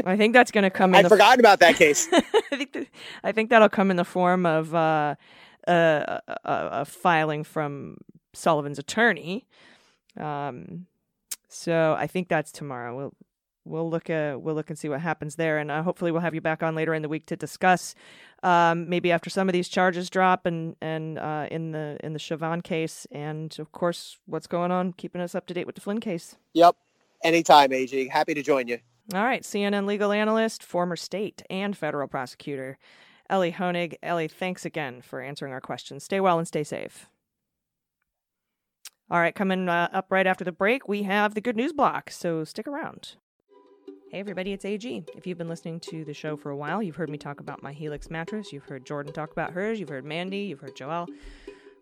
[0.04, 0.98] I think that's going to come in.
[0.98, 2.08] I'd the forgotten about that case.
[2.12, 2.20] I
[2.56, 2.90] think th-
[3.24, 5.14] I think that'll come in the form of uh,
[5.66, 7.98] a, a, a filing from
[8.34, 9.46] Sullivan's attorney.
[10.16, 10.86] Um,
[11.48, 12.96] so I think that's tomorrow.
[12.96, 13.14] We'll
[13.64, 16.34] we'll look at we'll look and see what happens there, and uh, hopefully we'll have
[16.34, 17.94] you back on later in the week to discuss.
[18.42, 22.18] Um, maybe after some of these charges drop, and and uh, in the in the
[22.18, 25.80] Chauvin case, and of course what's going on, keeping us up to date with the
[25.80, 26.36] Flynn case.
[26.54, 26.76] yep,
[27.22, 28.08] anytime, AG.
[28.08, 28.78] Happy to join you.
[29.14, 32.78] All right, CNN legal analyst, former state and federal prosecutor,
[33.28, 33.94] Elie Honig.
[34.02, 36.04] Elie, thanks again for answering our questions.
[36.04, 37.06] Stay well and stay safe.
[39.10, 42.12] All right, coming uh, up right after the break, we have the good news block,
[42.12, 43.16] so stick around.
[44.10, 45.04] Hey, everybody, it's AG.
[45.14, 47.62] If you've been listening to the show for a while, you've heard me talk about
[47.62, 48.52] my Helix mattress.
[48.52, 49.78] You've heard Jordan talk about hers.
[49.78, 50.38] You've heard Mandy.
[50.38, 51.06] You've heard Joelle.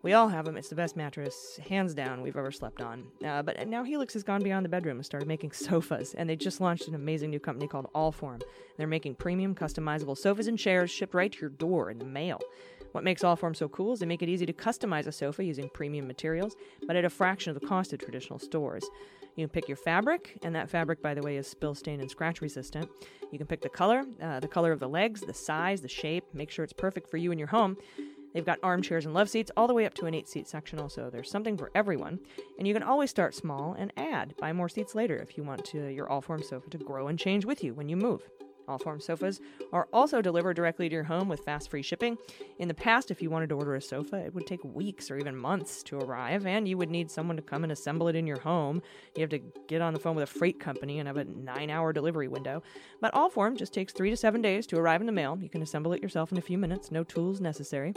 [0.03, 0.59] We all have them.
[0.59, 3.07] It's the best mattress, hands down, we've ever slept on.
[3.25, 6.37] Uh, but now Helix has gone beyond the bedroom and started making sofas, and they
[6.37, 8.43] just launched an amazing new company called Allform.
[8.77, 12.41] They're making premium, customizable sofas and chairs shipped right to your door in the mail.
[12.93, 15.71] What makes Allform so cool is they make it easy to customize a sofa using
[15.71, 16.57] premium materials,
[16.87, 18.85] but at a fraction of the cost of traditional stores.
[19.39, 22.11] You can pick your fabric, and that fabric, by the way, is spill, stain, and
[22.11, 22.91] scratch resistant.
[23.31, 26.25] You can pick the color, uh, the color of the legs, the size, the shape,
[26.35, 27.77] make sure it's perfect for you and your home.
[28.35, 30.81] They've got armchairs and love seats all the way up to an eight seat section,
[30.81, 31.09] also.
[31.09, 32.19] There's something for everyone.
[32.59, 35.65] And you can always start small and add, buy more seats later if you want
[35.67, 38.29] to, your Allform sofa to grow and change with you when you move.
[38.69, 39.41] Allform sofas
[39.73, 42.19] are also delivered directly to your home with fast free shipping.
[42.59, 45.17] In the past, if you wanted to order a sofa, it would take weeks or
[45.17, 48.27] even months to arrive, and you would need someone to come and assemble it in
[48.27, 48.83] your home.
[49.17, 51.71] You have to get on the phone with a freight company and have a nine
[51.71, 52.63] hour delivery window.
[53.01, 55.39] But Allform just takes three to seven days to arrive in the mail.
[55.41, 57.95] You can assemble it yourself in a few minutes, no tools necessary.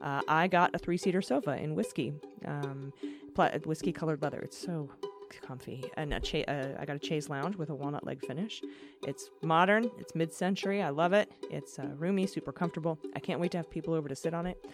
[0.00, 2.12] Uh, I got a three seater sofa in whiskey,
[2.44, 2.92] um,
[3.34, 4.40] pla- whiskey colored leather.
[4.40, 4.90] It's so
[5.40, 5.84] comfy.
[5.96, 8.62] And a cha- uh, I got a chaise lounge with a walnut leg finish.
[9.06, 9.90] It's modern.
[9.98, 10.82] It's mid century.
[10.82, 11.30] I love it.
[11.50, 12.98] It's uh, roomy, super comfortable.
[13.14, 14.64] I can't wait to have people over to sit on it.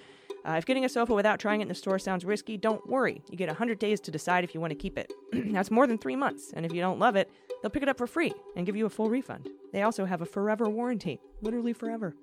[0.44, 3.22] Uh, if getting a sofa without trying it in the store sounds risky, don't worry.
[3.30, 5.12] You get 100 days to decide if you want to keep it.
[5.32, 6.52] That's more than three months.
[6.54, 7.30] And if you don't love it,
[7.62, 9.48] they'll pick it up for free and give you a full refund.
[9.72, 12.14] They also have a forever warranty, literally forever.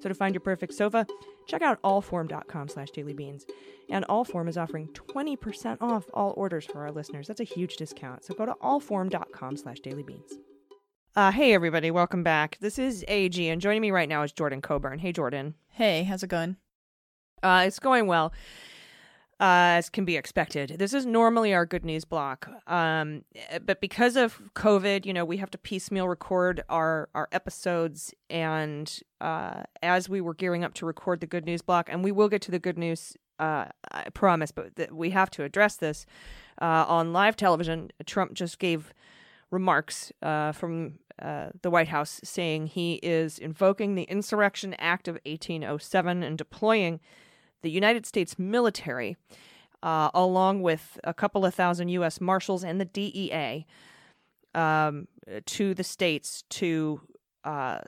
[0.00, 1.06] So to find your perfect sofa,
[1.46, 3.44] check out allform.com slash dailybeans.
[3.90, 7.28] And Allform is offering 20% off all orders for our listeners.
[7.28, 8.24] That's a huge discount.
[8.24, 10.32] So go to allform.com slash dailybeans.
[11.16, 11.90] Uh, hey, everybody.
[11.90, 12.58] Welcome back.
[12.60, 14.98] This is AG, and joining me right now is Jordan Coburn.
[14.98, 15.54] Hey, Jordan.
[15.68, 16.56] Hey, how's it going?
[17.42, 18.32] Uh, it's going well,
[19.40, 20.76] uh, as can be expected.
[20.78, 23.24] This is normally our good news block, um,
[23.64, 28.14] but because of COVID, you know, we have to piecemeal record our our episodes.
[28.30, 32.12] And uh, as we were gearing up to record the good news block, and we
[32.12, 35.76] will get to the good news, uh, I promise, but th- we have to address
[35.76, 36.06] this
[36.62, 37.90] uh, on live television.
[38.06, 38.94] Trump just gave
[39.50, 45.18] remarks uh, from uh, the White House saying he is invoking the Insurrection Act of
[45.24, 47.00] 1807 and deploying
[47.64, 49.16] the United States military,
[49.82, 52.20] uh, along with a couple of thousand U.S.
[52.20, 53.66] Marshals and the DEA,
[54.54, 55.08] um,
[55.46, 57.00] to the states to
[57.42, 57.80] uh,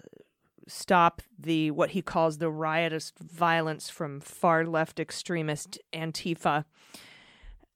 [0.66, 6.64] stop the what he calls the riotous violence from far left extremist Antifa.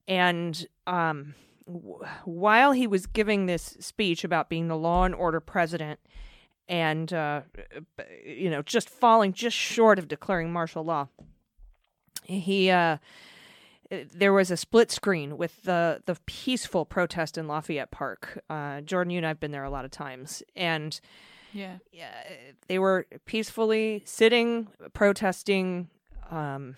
[0.08, 1.34] And um,
[1.66, 6.00] w- while he was giving this speech about being the law and order president,
[6.68, 7.42] and uh,
[8.24, 11.08] you know, just falling just short of declaring martial law,
[12.24, 12.98] he uh,
[13.90, 18.42] there was a split screen with the the peaceful protest in Lafayette Park.
[18.48, 21.00] Uh, Jordan, you and I've been there a lot of times, and
[21.52, 21.78] Yeah.
[21.92, 22.12] yeah,
[22.68, 25.88] they were peacefully sitting, protesting
[26.30, 26.76] um,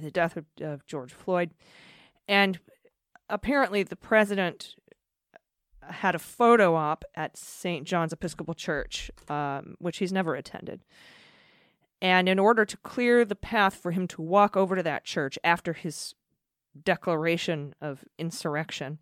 [0.00, 1.50] the death of, of George Floyd,
[2.26, 2.58] and
[3.28, 4.74] apparently the president
[5.88, 7.86] had a photo op at St.
[7.86, 10.84] John's Episcopal Church, um, which he's never attended.
[12.02, 15.38] And in order to clear the path for him to walk over to that church
[15.44, 16.16] after his
[16.84, 18.98] declaration of insurrection,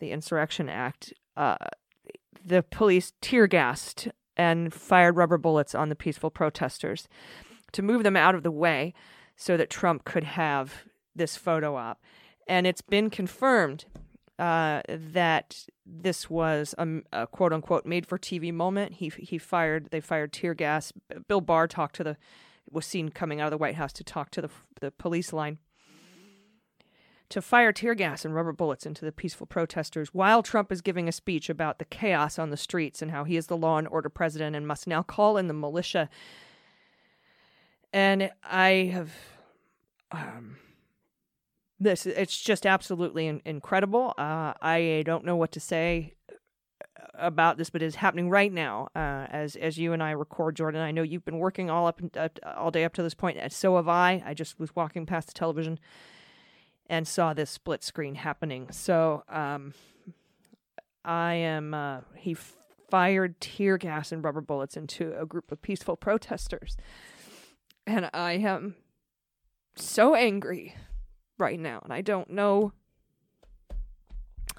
[0.00, 1.58] the Insurrection Act, uh,
[2.42, 7.06] the police tear gassed and fired rubber bullets on the peaceful protesters
[7.72, 8.94] to move them out of the way
[9.36, 12.00] so that Trump could have this photo op.
[12.48, 13.84] And it's been confirmed
[14.42, 18.94] uh, that this was a, a quote unquote made for TV moment.
[18.94, 20.92] He he fired they fired tear gas.
[21.28, 22.16] Bill Barr talked to the
[22.68, 25.58] was seen coming out of the White House to talk to the the police line
[27.28, 31.08] to fire tear gas and rubber bullets into the peaceful protesters while Trump is giving
[31.08, 33.86] a speech about the chaos on the streets and how he is the law and
[33.88, 36.10] order president and must now call in the militia.
[37.92, 39.12] And I have
[40.10, 40.56] um,
[41.82, 44.14] this it's just absolutely in- incredible.
[44.18, 46.14] Uh, I don't know what to say
[47.14, 50.80] about this, but it's happening right now uh, as as you and I record, Jordan.
[50.80, 53.52] I know you've been working all up uh, all day up to this point, and
[53.52, 54.22] so have I.
[54.24, 55.78] I just was walking past the television
[56.88, 58.68] and saw this split screen happening.
[58.70, 59.74] So um,
[61.04, 61.74] I am.
[61.74, 62.36] Uh, he
[62.90, 66.76] fired tear gas and rubber bullets into a group of peaceful protesters,
[67.86, 68.76] and I am
[69.74, 70.74] so angry
[71.42, 72.72] right now, and I don't know.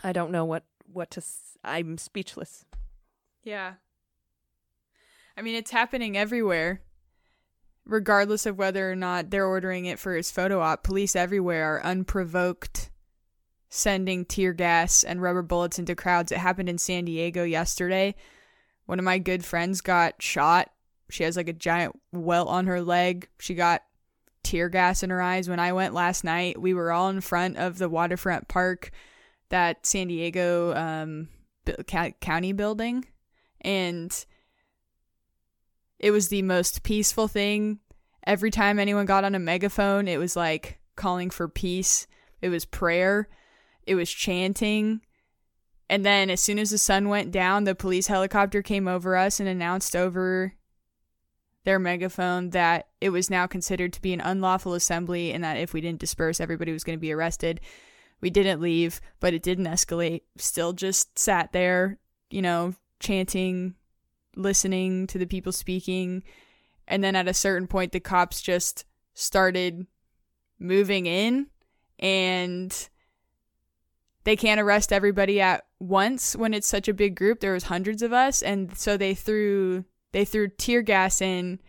[0.04, 1.24] I don't know what what to.
[1.64, 2.66] I'm speechless.
[3.44, 3.74] Yeah.
[5.38, 6.82] I mean, it's happening everywhere.
[7.86, 11.84] Regardless of whether or not they're ordering it for his photo op, police everywhere are
[11.84, 12.92] unprovoked
[13.70, 16.32] sending tear gas and rubber bullets into crowds.
[16.32, 18.16] It happened in San Diego yesterday.
[18.86, 20.70] One of my good friends got shot.
[21.10, 23.28] She has like a giant welt on her leg.
[23.40, 23.84] She got
[24.44, 25.50] tear gas in her eyes.
[25.50, 28.92] When I went last night, we were all in front of the waterfront park,
[29.50, 31.30] that San Diego um,
[32.20, 33.06] county building.
[33.62, 34.26] And
[36.00, 37.80] it was the most peaceful thing.
[38.26, 42.08] Every time anyone got on a megaphone it was like calling for peace.
[42.42, 43.30] It was prayer.
[43.86, 45.02] It was chanting.
[45.90, 49.40] And then as soon as the sun went down the police helicopter came over us
[49.40, 50.54] and announced over
[51.64, 55.74] their megaphone that it was now considered to be an unlawful assembly and that if
[55.74, 57.62] we didn't disperse everybody was going to be arrested
[58.24, 60.22] we didn't leave, but it didn't escalate.
[60.38, 62.00] Still just sat there,
[62.30, 63.76] you know, chanting,
[64.38, 66.24] listening to the people speaking.
[66.88, 69.86] And then at a certain point, the cops just started
[70.58, 71.48] moving in
[72.00, 72.90] and
[74.24, 77.42] they can't arrest everybody at once when it's such a big group.
[77.42, 78.42] There was hundreds of us.
[78.42, 79.84] And so they threw,
[80.14, 81.60] they threw tear gas in.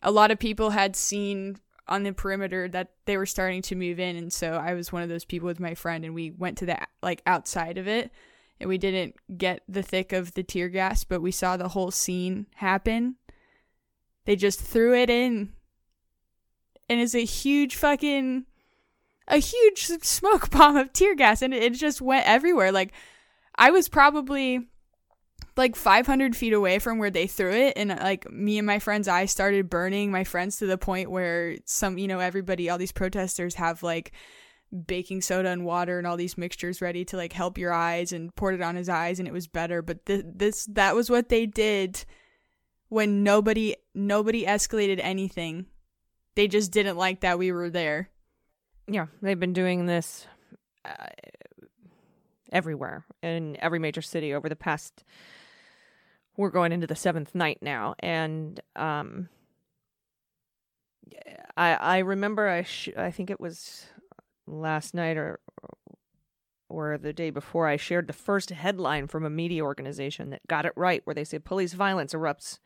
[0.00, 1.58] A lot of people had seen
[1.88, 5.02] on the perimeter that they were starting to move in and so I was one
[5.02, 8.10] of those people with my friend and we went to the like outside of it
[8.60, 11.90] and we didn't get the thick of the tear gas but we saw the whole
[11.90, 13.16] scene happen
[14.24, 15.52] they just threw it in
[16.88, 18.46] and it's a huge fucking
[19.26, 22.92] a huge smoke bomb of tear gas and it, it just went everywhere like
[23.56, 24.68] I was probably
[25.56, 27.74] like 500 feet away from where they threw it.
[27.76, 31.56] And like me and my friend's i started burning my friends to the point where
[31.64, 34.12] some you know everybody all these protesters have like
[34.86, 38.34] baking soda and water and all these mixtures ready to like help your eyes and
[38.34, 39.82] poured it on his eyes and it was better.
[39.82, 42.04] But th- this that was what they did
[42.88, 45.66] when nobody nobody escalated anything.
[46.34, 48.08] They just didn't like that we were there.
[48.88, 50.26] Yeah, they've been doing this
[50.84, 51.06] uh,
[52.52, 55.04] everywhere in every major city over the past.
[56.36, 59.28] We're going into the seventh night now, and um,
[61.56, 63.86] I I remember I sh- I think it was
[64.46, 65.40] last night or
[66.68, 70.64] or the day before I shared the first headline from a media organization that got
[70.64, 72.58] it right, where they say police violence erupts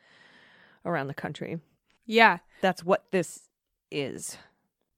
[0.84, 1.58] around the country.
[2.04, 3.48] yeah That's what this
[3.90, 4.38] is.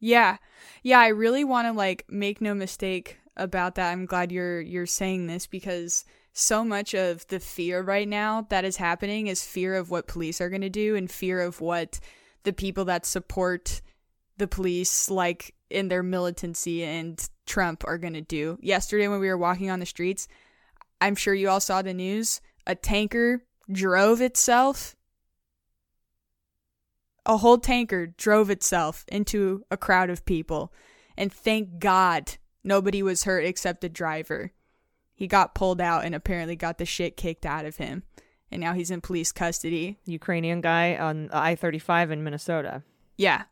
[0.01, 0.37] Yeah.
[0.83, 3.93] Yeah, I really want to like make no mistake about that.
[3.93, 8.65] I'm glad you're you're saying this because so much of the fear right now that
[8.65, 11.99] is happening is fear of what police are going to do and fear of what
[12.45, 13.83] the people that support
[14.37, 18.59] the police like in their militancy and Trump are going to do.
[18.61, 20.29] Yesterday when we were walking on the streets,
[21.01, 24.97] I'm sure you all saw the news, a tanker drove itself
[27.29, 30.73] a whole tanker drove itself into a crowd of people.
[31.17, 32.39] And thank God
[32.69, 34.53] nobody was hurt except the driver.
[35.15, 38.05] He got pulled out and apparently got the shit kicked out of him.
[38.51, 39.99] And now he's in police custody.
[40.07, 42.83] Ukrainian guy on I 35 in Minnesota.
[43.17, 43.45] Yeah.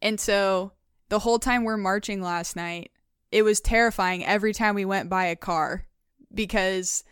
[0.00, 0.72] And so
[1.08, 2.90] the whole time we're marching last night,
[3.30, 5.86] it was terrifying every time we went by a car
[6.34, 7.04] because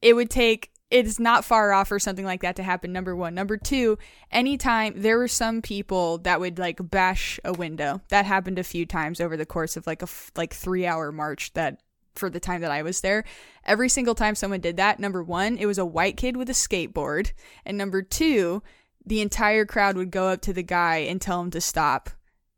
[0.00, 3.34] it would take it's not far off for something like that to happen number one.
[3.34, 3.98] Number two
[4.30, 8.86] anytime there were some people that would like bash a window that happened a few
[8.86, 11.80] times over the course of like a f- like three hour march that
[12.14, 13.24] for the time that i was there.
[13.64, 16.54] Every single time someone did that number one it was a white kid with a
[16.54, 17.32] skateboard
[17.64, 18.62] and number two
[19.06, 22.10] the entire crowd would go up to the guy and tell him to stop.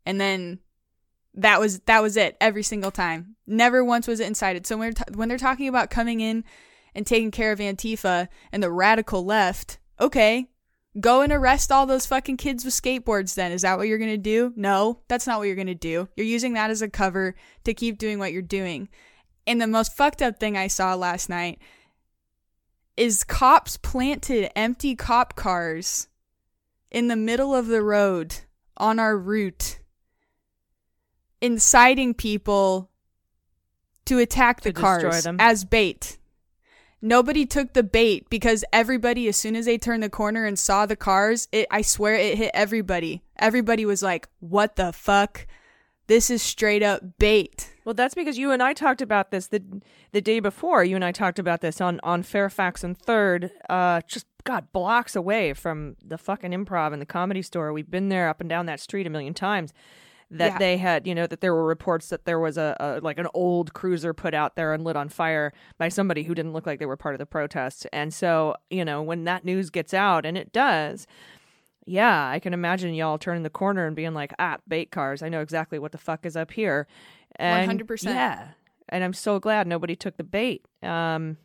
[0.05, 0.59] And then
[1.35, 3.35] that was that was it every single time.
[3.45, 4.65] Never once was it incited.
[4.65, 6.43] So when, t- when they're talking about coming in
[6.93, 10.49] and taking care of Antifa and the radical left, okay,
[10.99, 13.51] Go and arrest all those fucking kids with skateboards then.
[13.51, 14.51] Is that what you're going to do?
[14.55, 16.09] No, that's not what you're going to do.
[16.15, 18.89] You're using that as a cover to keep doing what you're doing.
[19.45, 21.59] And the most fucked up thing I saw last night
[22.97, 26.07] is cops planted empty cop cars
[26.91, 28.35] in the middle of the road
[28.75, 29.79] on our route,
[31.39, 32.89] inciting people
[34.05, 36.17] to attack the To cars as bait.
[37.01, 40.85] Nobody took the bait because everybody, as soon as they turned the corner and saw
[40.85, 43.23] the cars, it I swear it hit everybody.
[43.37, 45.47] Everybody was like, "What the fuck?
[46.07, 49.63] This is straight up bait." Well, that's because you and I talked about this the
[50.11, 50.83] the day before.
[50.83, 55.15] You and I talked about this on on Fairfax and Third, uh, just God blocks
[55.15, 57.71] away from the fucking Improv and the Comedy Store.
[57.71, 59.73] We've been there up and down that street a million times.
[60.31, 60.57] That Yeah.
[60.59, 63.27] they had, you know, that there were reports that there was a, a like an
[63.33, 66.77] old cruiser put out there and lit on fire by somebody who didn't look like
[66.79, 67.87] they were part of the protest.
[67.91, 71.07] And so, you know, when that news gets out, and it does,
[71.85, 75.23] yeah, I can imagine y'all turning the corner and being like, ah, bait cars.
[75.23, 76.85] I know exactly what the fuck is up here.
[77.37, 78.03] And 100%.
[78.03, 78.49] Yeah.
[78.89, 80.63] And I'm so glad nobody took the bait.
[80.83, 81.37] Um,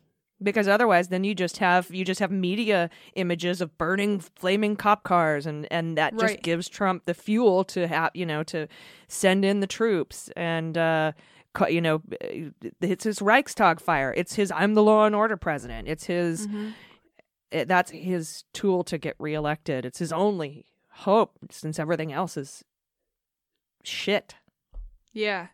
[0.45, 5.03] because otherwise then you just have you just have media images of burning flaming cop
[5.03, 8.67] cars and and that just gives Trump the fuel to have you know to
[9.09, 11.11] send in the troops and uh
[11.69, 15.89] you know eh, it's his Reichstag fire it's his I'm the law and order president
[15.89, 16.47] it's his
[17.51, 19.85] it, that's his tool to get reelected.
[19.85, 22.63] It's his only hope since everything else is
[23.83, 24.35] shit.
[25.13, 25.47] Yeah.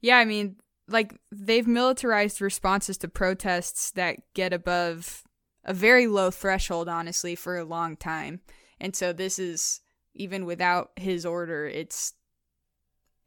[0.00, 0.56] Yeah, I mean,
[0.88, 5.24] like they've militarized responses to protests that get above
[5.64, 8.40] a very low threshold honestly for a long time.
[8.80, 9.80] And so this is
[10.14, 12.14] even without his order, it's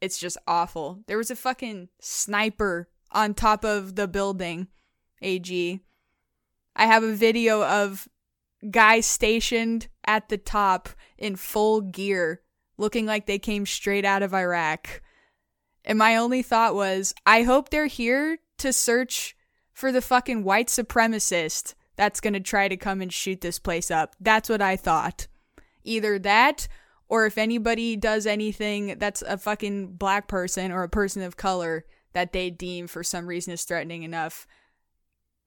[0.00, 1.00] it's just awful.
[1.06, 4.68] There was a fucking sniper on top of the building,
[5.20, 5.80] AG.
[6.76, 8.08] I have a video of
[8.70, 12.42] guys stationed at the top in full gear
[12.76, 15.02] looking like they came straight out of Iraq.
[15.88, 19.34] And my only thought was, I hope they're here to search
[19.72, 23.90] for the fucking white supremacist that's going to try to come and shoot this place
[23.90, 24.14] up.
[24.20, 25.28] That's what I thought.
[25.84, 26.68] Either that,
[27.08, 31.86] or if anybody does anything that's a fucking black person or a person of color
[32.12, 34.46] that they deem for some reason is threatening enough,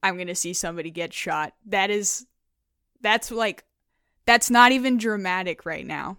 [0.02, 1.54] I'm going to see somebody get shot.
[1.66, 2.26] That is,
[3.00, 3.62] that's like,
[4.26, 6.18] that's not even dramatic right now.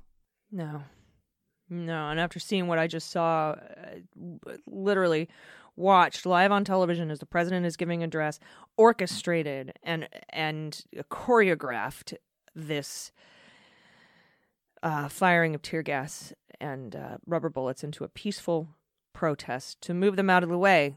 [0.49, 0.83] No.
[1.69, 5.29] No, and after seeing what I just saw, uh, literally
[5.75, 8.39] watched live on television as the president is giving a address,
[8.77, 12.13] orchestrated and and choreographed
[12.53, 13.11] this
[14.83, 18.67] uh, firing of tear gas and uh, rubber bullets into a peaceful
[19.13, 20.95] protest to move them out of the way,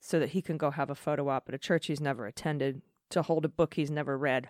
[0.00, 2.80] so that he can go have a photo op at a church he's never attended,
[3.10, 4.48] to hold a book he's never read,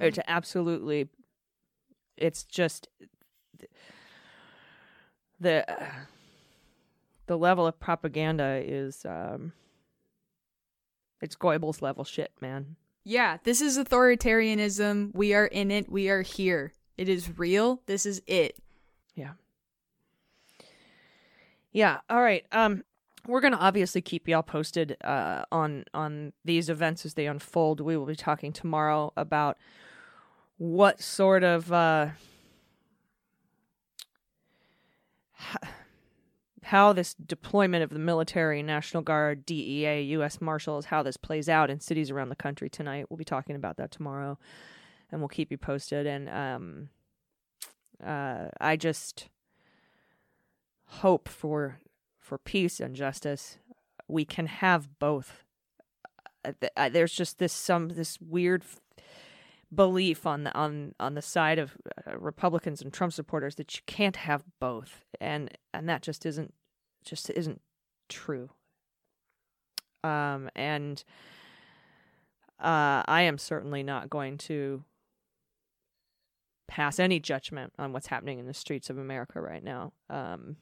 [0.00, 1.08] or to absolutely,
[2.16, 2.88] it's just
[5.40, 5.64] the
[7.26, 9.52] the level of propaganda is um
[11.20, 12.76] it's Goebbels level shit, man.
[13.04, 15.14] Yeah, this is authoritarianism.
[15.14, 15.90] We are in it.
[15.90, 16.72] We are here.
[16.96, 17.82] It is real.
[17.86, 18.56] This is it.
[19.14, 19.32] Yeah.
[21.72, 22.44] Yeah, all right.
[22.52, 22.84] Um
[23.26, 27.80] we're going to obviously keep y'all posted uh on on these events as they unfold.
[27.80, 29.58] We will be talking tomorrow about
[30.56, 32.08] what sort of uh
[36.64, 40.40] how this deployment of the military, National Guard, DEA, U.S.
[40.40, 43.06] Marshals, how this plays out in cities around the country tonight.
[43.08, 44.38] We'll be talking about that tomorrow,
[45.10, 46.06] and we'll keep you posted.
[46.06, 46.88] And um,
[48.04, 49.28] uh, I just
[50.86, 51.80] hope for
[52.18, 53.58] for peace and justice.
[54.06, 55.44] We can have both.
[56.44, 58.62] Uh, uh, There's just this some this weird
[59.74, 63.82] belief on the on on the side of uh, Republicans and Trump supporters that you
[63.86, 66.54] can't have both, and and that just isn't
[67.04, 67.60] just isn't
[68.08, 68.50] true.
[70.04, 71.02] Um, and
[72.60, 74.84] uh, I am certainly not going to
[76.66, 79.92] pass any judgment on what's happening in the streets of America right now.
[80.08, 80.56] Um,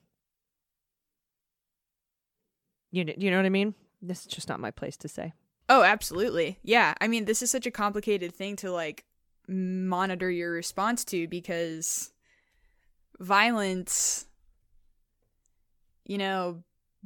[2.90, 3.74] you you know what I mean?
[4.00, 5.32] This is just not my place to say.
[5.68, 6.58] Oh, absolutely.
[6.62, 6.94] Yeah.
[7.00, 9.04] I mean, this is such a complicated thing to like
[9.48, 12.12] monitor your response to because
[13.18, 14.26] violence,
[16.04, 16.62] you know,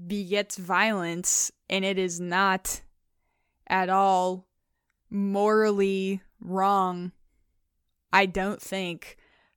[0.06, 2.80] begets violence and it is not
[3.66, 4.46] at all
[5.11, 7.12] morally wrong,
[8.12, 9.16] I don't think,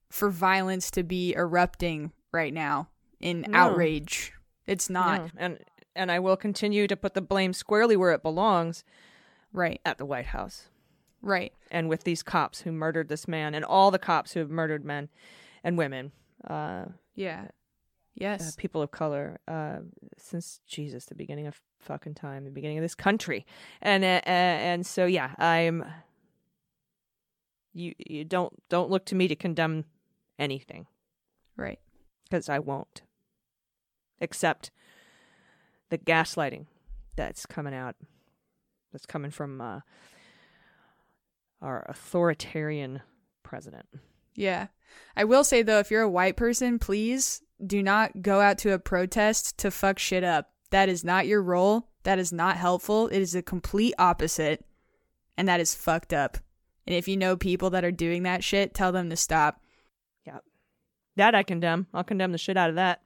[0.10, 2.90] for violence to be erupting right now
[3.20, 3.58] in No.
[3.58, 4.34] outrage.
[4.68, 5.22] It's not.
[5.22, 5.30] No.
[5.38, 5.60] And
[5.96, 8.84] and I will continue to put the blame squarely where it belongs
[9.52, 9.80] Right.
[9.86, 10.70] at the White House.
[11.22, 11.54] Right.
[11.72, 14.84] and with these cops who murdered this man and all the cops who have murdered
[14.84, 15.10] men
[15.64, 16.12] and women,
[16.48, 16.86] uh,
[17.16, 17.46] Yeah.
[17.46, 17.52] uh,
[18.16, 18.56] Yes.
[18.58, 19.80] people of color, uh,
[20.18, 23.46] since Jesus, the beginning of fucking time, the beginning of this country,
[23.82, 25.84] and uh, uh, and so yeah, I'm.
[27.74, 29.86] You you don't don't look to me to condemn
[30.38, 30.86] anything
[31.58, 31.80] right.
[32.26, 33.02] because I won't,
[34.20, 34.70] except
[35.94, 36.66] the gaslighting
[37.16, 37.96] that's coming out,
[38.92, 39.82] that's coming from uh,
[41.62, 43.02] our authoritarian
[43.44, 43.86] president.
[44.36, 44.68] Yeah.
[45.16, 48.74] I will say though, if you're a white person, please do not go out to
[48.74, 50.50] a protest to fuck shit up.
[50.72, 51.90] That is not your role.
[52.02, 53.08] That is not helpful.
[53.10, 54.66] It is the complete opposite.
[55.38, 56.40] And that is fucked up.
[56.88, 59.62] And if you know people that are doing that shit, tell them to stop.
[60.26, 60.40] Yeah.
[61.18, 61.86] That I condemn.
[61.94, 63.04] I'll condemn the shit out of that.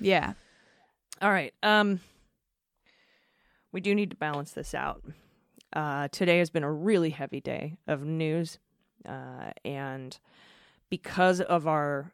[0.00, 0.34] Yeah.
[1.22, 1.54] All right.
[1.62, 2.00] Um
[3.72, 5.02] we do need to balance this out.
[5.72, 8.58] Uh today has been a really heavy day of news.
[9.06, 10.18] Uh and
[10.88, 12.12] because of our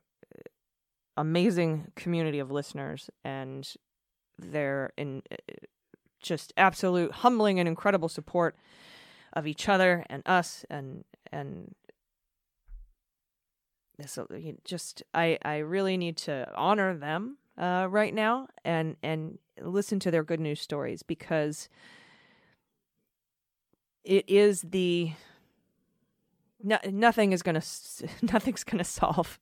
[1.16, 3.74] amazing community of listeners and
[4.38, 5.22] their in
[6.20, 8.56] just absolute humbling and incredible support
[9.32, 11.74] of each other and us and and
[13.98, 14.18] this
[14.64, 20.10] just I I really need to honor them uh, right now and and listen to
[20.10, 21.68] their good news stories because
[24.04, 25.12] it is the
[26.62, 27.62] no, nothing is gonna
[28.22, 29.38] nothing's gonna solve.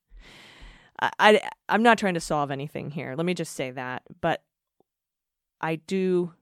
[1.00, 3.14] I, I I'm not trying to solve anything here.
[3.16, 4.42] Let me just say that, but
[5.60, 6.32] I do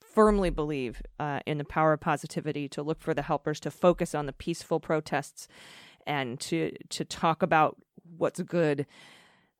[0.00, 4.14] firmly believe uh, in the power of positivity to look for the helpers to focus
[4.14, 5.46] on the peaceful protests
[6.06, 7.76] and to to talk about
[8.16, 8.86] what's good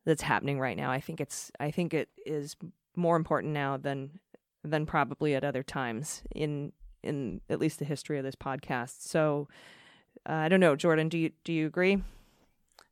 [0.05, 0.91] that's happening right now.
[0.91, 2.55] I think it's I think it is
[2.95, 4.19] more important now than
[4.63, 6.71] than probably at other times in
[7.03, 9.01] in at least the history of this podcast.
[9.01, 9.47] So
[10.27, 11.09] uh, I don't know, Jordan.
[11.09, 12.01] Do you do you agree?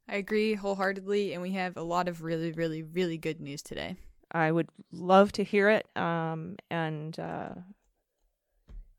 [0.09, 1.33] I agree wholeheartedly.
[1.33, 3.97] And we have a lot of really, really, really good news today.
[4.31, 7.49] I would love to hear it, um, and uh,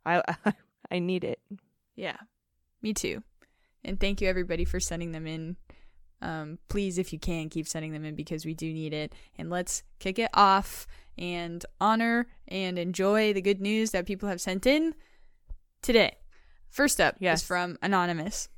[0.06, 0.22] I
[0.90, 1.38] I need it.
[1.96, 2.16] Yeah,
[2.80, 3.22] me too.
[3.84, 5.56] And thank you everybody for sending them in.
[6.20, 9.12] Um, please, if you can, keep sending them in because we do need it.
[9.36, 14.40] And let's kick it off and honor and enjoy the good news that people have
[14.40, 14.94] sent in
[15.82, 16.16] today.
[16.70, 17.40] First up Yes.
[17.40, 18.48] is from Anonymous.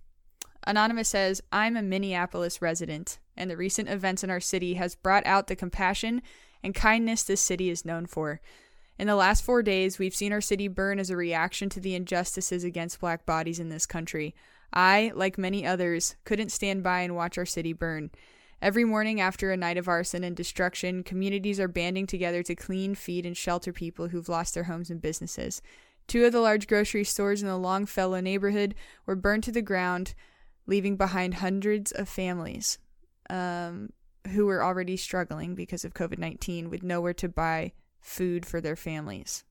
[0.67, 5.25] Anonymous says, I'm a Minneapolis resident, and the recent events in our city has brought
[5.27, 6.23] out the compassion
[6.63, 8.41] and kindness this city is known for.
[8.99, 11.95] In the last four days, we've seen our city burn as a reaction to the
[11.95, 14.35] injustices against black bodies in this country.
[14.73, 18.11] I, like many others, couldn't stand by and watch our city burn.
[18.63, 22.95] Every morning after a night of arson and destruction, communities are banding together to clean,
[22.95, 25.63] feed, and shelter people who've lost their homes and businesses.
[26.07, 28.75] Two of the large grocery stores in the Longfellow neighborhood
[29.07, 30.15] were burned to the ground,
[30.67, 32.79] leaving behind hundreds of families
[33.31, 33.91] um,
[34.33, 38.77] who were already struggling because of COVID 19 with nowhere to buy food for their
[38.77, 39.45] families.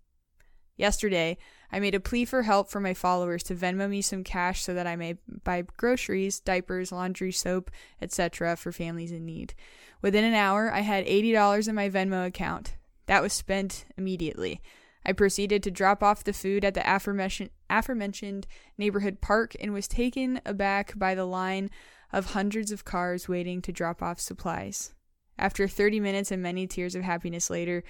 [0.78, 1.38] Yesterday,
[1.72, 4.74] I made a plea for help for my followers to Venmo me some cash so
[4.74, 7.70] that I may buy groceries, diapers, laundry, soap,
[8.02, 8.56] etc.
[8.56, 9.54] for families in need.
[10.02, 12.76] Within an hour, I had $80 in my Venmo account.
[13.06, 14.62] That was spent immediately.
[15.06, 18.48] I proceeded to drop off the food at the aforementioned, aforementioned
[18.78, 21.70] neighborhood park and was taken aback by the line
[22.12, 24.94] of hundreds of cars waiting to drop off supplies.
[25.38, 27.84] After 30 minutes and many tears of happiness later,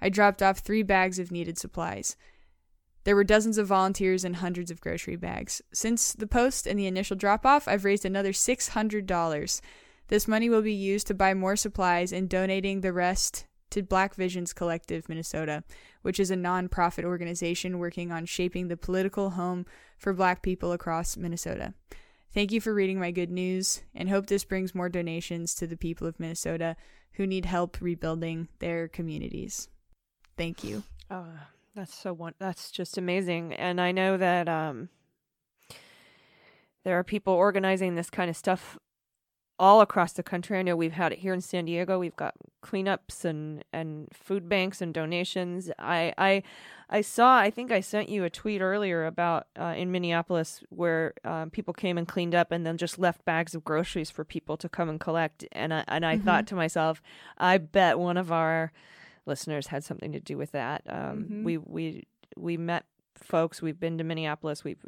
[0.00, 2.16] I dropped off three bags of needed supplies.
[3.06, 5.62] There were dozens of volunteers and hundreds of grocery bags.
[5.72, 9.60] Since the post and the initial drop off, I've raised another $600.
[10.08, 14.16] This money will be used to buy more supplies and donating the rest to Black
[14.16, 15.62] Visions Collective Minnesota,
[16.02, 21.16] which is a nonprofit organization working on shaping the political home for black people across
[21.16, 21.74] Minnesota.
[22.34, 25.76] Thank you for reading my good news and hope this brings more donations to the
[25.76, 26.74] people of Minnesota
[27.12, 29.68] who need help rebuilding their communities.
[30.36, 30.82] Thank you.
[31.08, 31.28] Oh,
[31.76, 32.34] that's so one.
[32.38, 33.52] That's just amazing.
[33.52, 34.88] And I know that um,
[36.84, 38.78] there are people organizing this kind of stuff
[39.58, 40.58] all across the country.
[40.58, 41.98] I know we've had it here in San Diego.
[41.98, 45.70] We've got cleanups and, and food banks and donations.
[45.78, 46.42] I I
[46.88, 47.38] I saw.
[47.38, 51.74] I think I sent you a tweet earlier about uh, in Minneapolis where um, people
[51.74, 54.88] came and cleaned up and then just left bags of groceries for people to come
[54.88, 55.44] and collect.
[55.52, 57.02] And I, and I thought to myself,
[57.38, 58.72] I bet one of our
[59.26, 60.82] listeners had something to do with that.
[60.86, 61.44] Um, Mhm.
[61.44, 62.06] We we
[62.36, 63.60] we met folks.
[63.62, 64.64] We've been to Minneapolis.
[64.64, 64.84] We've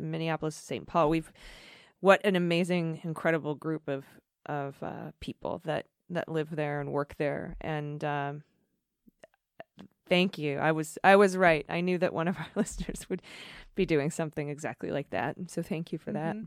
[0.00, 0.86] Minneapolis, St.
[0.86, 1.08] Paul.
[1.10, 1.32] We've
[2.00, 4.04] what an amazing, incredible group of
[4.46, 7.56] of uh, people that that live there and work there.
[7.60, 8.42] And um,
[10.08, 10.56] Thank you.
[10.58, 11.66] I was I was right.
[11.68, 13.20] I knew that one of our listeners would
[13.74, 15.36] be doing something exactly like that.
[15.48, 16.34] So thank you for that.
[16.36, 16.46] Mhm.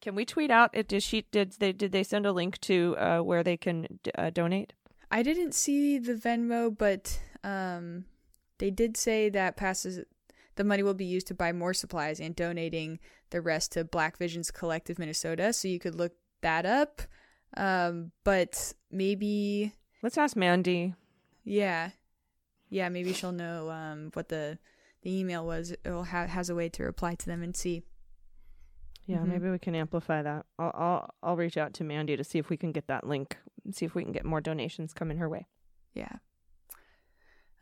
[0.00, 0.70] Can we tweet out?
[0.72, 3.98] It did she did they did they send a link to uh, where they can
[4.04, 4.72] d- uh, donate?
[5.12, 8.06] I didn't see the Venmo, but um,
[8.58, 10.04] they did say that passes
[10.56, 12.98] the money will be used to buy more supplies and donating
[13.30, 15.52] the rest to Black Visions Collective Minnesota.
[15.52, 17.02] So you could look that up.
[17.56, 20.94] Um, but maybe, Let's ask Mandy.
[21.44, 21.90] yeah,
[22.70, 24.58] yeah, maybe she'll know um what the
[25.02, 25.72] the email was.
[25.72, 27.82] It ha- has a way to reply to them and see.
[29.12, 29.26] Yeah, Mhm.
[29.28, 30.46] maybe we can amplify that.
[30.58, 33.36] I'll, I'll I'll reach out to Mandy to see if we can get that link
[33.70, 35.46] see if we can get more donations coming her way.
[35.94, 36.16] Yeah.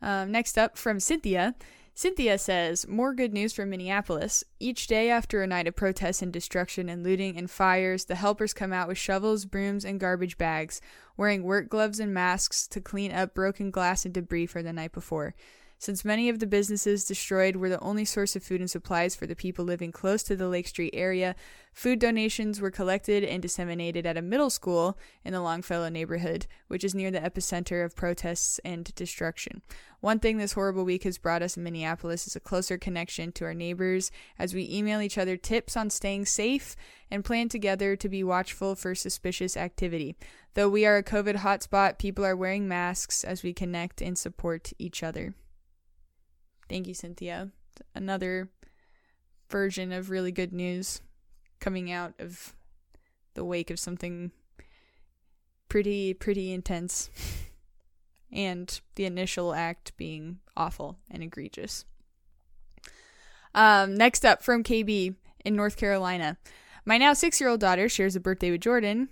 [0.01, 1.53] Um, next up from Cynthia.
[1.93, 4.43] Cynthia says, More good news from Minneapolis.
[4.59, 8.53] Each day after a night of protests and destruction and looting and fires, the helpers
[8.53, 10.81] come out with shovels, brooms, and garbage bags,
[11.17, 14.93] wearing work gloves and masks to clean up broken glass and debris for the night
[14.93, 15.35] before.
[15.81, 19.25] Since many of the businesses destroyed were the only source of food and supplies for
[19.25, 21.35] the people living close to the Lake Street area,
[21.73, 26.83] food donations were collected and disseminated at a middle school in the Longfellow neighborhood, which
[26.83, 29.63] is near the epicenter of protests and destruction.
[30.01, 33.45] One thing this horrible week has brought us in Minneapolis is a closer connection to
[33.45, 36.75] our neighbors as we email each other tips on staying safe
[37.09, 40.15] and plan together to be watchful for suspicious activity.
[40.53, 44.73] Though we are a COVID hotspot, people are wearing masks as we connect and support
[44.77, 45.33] each other.
[46.71, 47.49] Thank you, Cynthia.
[47.93, 48.49] Another
[49.49, 51.01] version of really good news
[51.59, 52.55] coming out of
[53.33, 54.31] the wake of something
[55.67, 57.09] pretty, pretty intense.
[58.31, 61.83] and the initial act being awful and egregious.
[63.53, 66.37] Um, next up from KB in North Carolina.
[66.85, 69.09] My now six year old daughter shares a birthday with Jordan.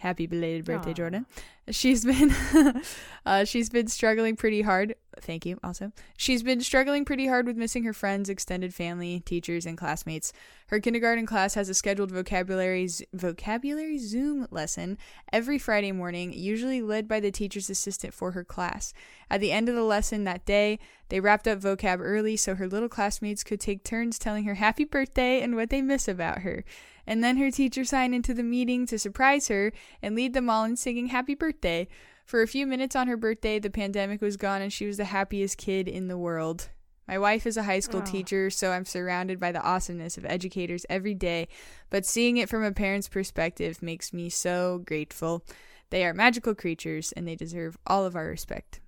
[0.00, 0.94] Happy belated birthday, Aw.
[0.94, 1.26] Jordan.
[1.68, 2.34] She's been
[3.26, 4.94] uh, she's been struggling pretty hard.
[5.20, 5.58] Thank you.
[5.62, 10.32] Also, she's been struggling pretty hard with missing her friends, extended family, teachers, and classmates.
[10.68, 14.96] Her kindergarten class has a scheduled vocabulary z- vocabulary Zoom lesson
[15.34, 18.94] every Friday morning, usually led by the teacher's assistant for her class.
[19.30, 20.78] At the end of the lesson that day,
[21.10, 24.84] they wrapped up vocab early so her little classmates could take turns telling her happy
[24.84, 26.64] birthday and what they miss about her.
[27.10, 30.62] And then her teacher signed into the meeting to surprise her and lead them all
[30.62, 31.88] in singing happy birthday.
[32.24, 35.06] For a few minutes on her birthday, the pandemic was gone and she was the
[35.06, 36.68] happiest kid in the world.
[37.08, 40.86] My wife is a high school teacher, so I'm surrounded by the awesomeness of educators
[40.88, 41.48] every day,
[41.90, 45.44] but seeing it from a parent's perspective makes me so grateful.
[45.90, 48.78] They are magical creatures and they deserve all of our respect.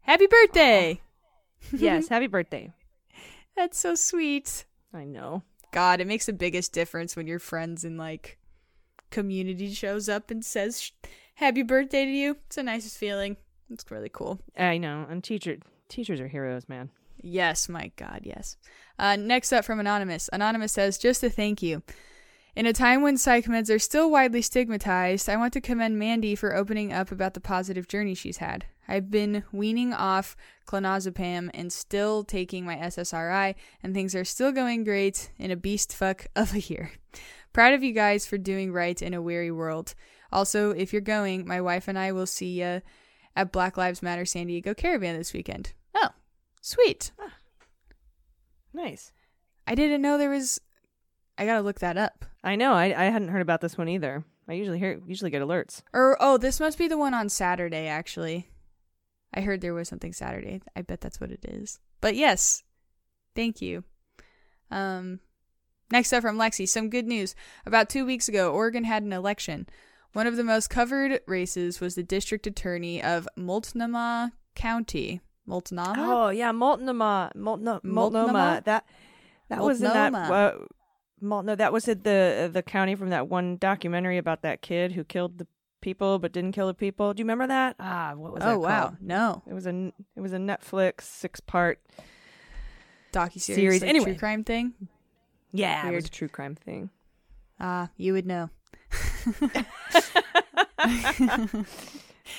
[0.00, 1.00] Happy birthday!
[1.72, 2.72] yes, happy birthday.
[3.54, 4.64] That's so sweet.
[4.92, 5.44] I know.
[5.70, 8.38] God, it makes the biggest difference when your friends and like
[9.10, 10.92] community shows up and says
[11.34, 12.36] happy birthday to you.
[12.46, 13.36] It's the nicest feeling.
[13.70, 14.40] It's really cool.
[14.56, 15.06] I know.
[15.08, 15.58] And teacher
[15.88, 16.90] teachers are heroes, man.
[17.22, 18.56] Yes, my God, yes.
[18.98, 20.30] Uh, next up from Anonymous.
[20.32, 21.82] Anonymous says, just a thank you.
[22.56, 26.34] In a time when psych meds are still widely stigmatized, I want to commend Mandy
[26.34, 28.66] for opening up about the positive journey she's had.
[28.88, 30.36] I've been weaning off
[30.66, 35.94] clonazepam and still taking my SSRI, and things are still going great in a beast
[35.94, 36.90] fuck of a year.
[37.52, 39.94] Proud of you guys for doing right in a weary world.
[40.32, 42.82] Also, if you're going, my wife and I will see you
[43.36, 45.72] at Black Lives Matter San Diego Caravan this weekend.
[45.94, 46.10] Oh,
[46.60, 47.12] sweet.
[47.20, 47.34] Ah.
[48.72, 49.12] Nice.
[49.66, 50.60] I didn't know there was.
[51.38, 52.24] I gotta look that up.
[52.42, 52.72] I know.
[52.72, 54.24] I I hadn't heard about this one either.
[54.48, 55.82] I usually hear usually get alerts.
[55.92, 57.86] Or oh, this must be the one on Saturday.
[57.86, 58.50] Actually,
[59.34, 60.60] I heard there was something Saturday.
[60.74, 61.78] I bet that's what it is.
[62.00, 62.62] But yes,
[63.34, 63.84] thank you.
[64.70, 65.20] Um,
[65.90, 67.34] next up from Lexi, some good news.
[67.66, 69.68] About two weeks ago, Oregon had an election.
[70.12, 75.20] One of the most covered races was the district attorney of Multnomah County.
[75.46, 75.94] Multnomah.
[75.98, 78.32] Oh yeah, Multnomah, Multnomah, Multnomah?
[78.32, 78.62] Multnomah.
[78.64, 78.84] That
[79.48, 80.14] that was in that.
[80.14, 80.68] Uh, Mult-
[81.20, 85.04] no, that was in the the county from that one documentary about that kid who
[85.04, 85.46] killed the
[85.80, 87.12] people but didn't kill the people.
[87.14, 87.76] Do you remember that?
[87.80, 88.96] Ah, what was that oh wow, called?
[89.00, 91.80] no It was a it was a Netflix six part.
[93.12, 93.56] docu Series.
[93.56, 93.80] series.
[93.82, 94.04] Like Anyway.
[94.06, 94.74] true crime thing.
[95.52, 96.04] Yeah, it was Weird.
[96.04, 96.90] a true crime thing.
[97.58, 98.50] Ah, you would know.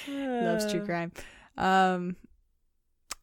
[0.08, 0.70] Loves Uh.
[0.72, 1.12] true crime.
[1.58, 2.16] Um,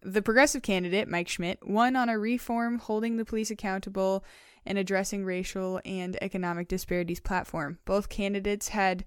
[0.02, 4.24] the progressive candidate, Mike Schmidt, won on a reform holding the police accountable
[4.68, 7.78] and addressing racial and economic disparities platform.
[7.86, 9.04] Both candidates had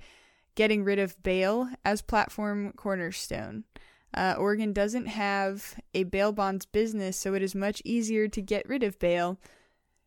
[0.56, 3.64] getting rid of bail as platform cornerstone.
[4.14, 8.68] Uh, Oregon doesn't have a bail bonds business, so it is much easier to get
[8.68, 9.40] rid of bail.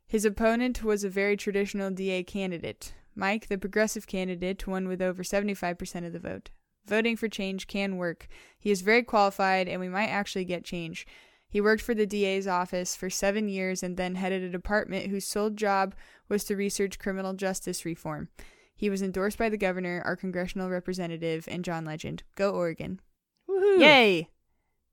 [0.06, 2.92] His opponent was a very traditional DA candidate.
[3.14, 6.50] Mike, the progressive candidate, won with over 75% of the vote.
[6.84, 8.26] Voting for change can work.
[8.58, 11.06] He is very qualified, and we might actually get change.
[11.54, 15.24] He worked for the DA's office for seven years and then headed a department whose
[15.24, 15.94] sole job
[16.28, 18.28] was to research criminal justice reform.
[18.74, 22.24] He was endorsed by the governor, our congressional representative, and John Legend.
[22.34, 23.00] Go Oregon.
[23.48, 23.78] Woohoo.
[23.78, 24.30] Yay!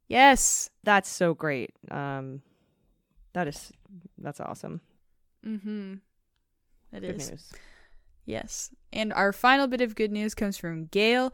[0.08, 0.70] Yes!
[0.84, 1.72] That's so great.
[1.90, 2.44] Um,
[3.34, 3.74] that is
[4.20, 4.82] that's awesome.
[5.44, 5.94] Mm hmm.
[6.92, 7.32] That Good is.
[7.32, 7.52] news.
[8.28, 8.70] Yes.
[8.94, 11.34] And our final bit of good news comes from Gail.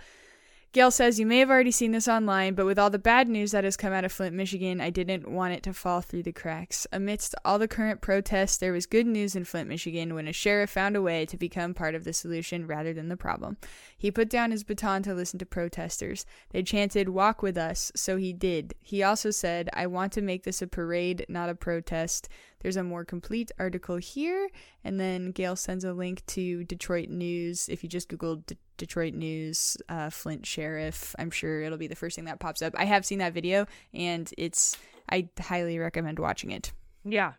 [0.74, 3.52] Gail says, You may have already seen this online, but with all the bad news
[3.52, 6.34] that has come out of Flint, Michigan, I didn't want it to fall through the
[6.34, 6.86] cracks.
[6.92, 10.70] Amidst all the current protests, there was good news in Flint, Michigan when a sheriff
[10.70, 13.58] found a way to become part of the solution rather than the problem.
[13.98, 16.26] He put down his baton to listen to protesters.
[16.52, 18.76] They chanted, Walk with us, so he did.
[18.82, 22.28] He also said, I want to make this a parade, not a protest.
[22.60, 24.50] There's a more complete article here.
[24.84, 27.70] And then Gail sends a link to Detroit News.
[27.70, 31.96] If you just Google D- Detroit News, uh, Flint Sheriff, I'm sure it'll be the
[31.96, 32.74] first thing that pops up.
[32.78, 34.78] I have seen that video and it's,
[35.10, 36.72] I highly recommend watching it.
[37.04, 37.34] Yeah,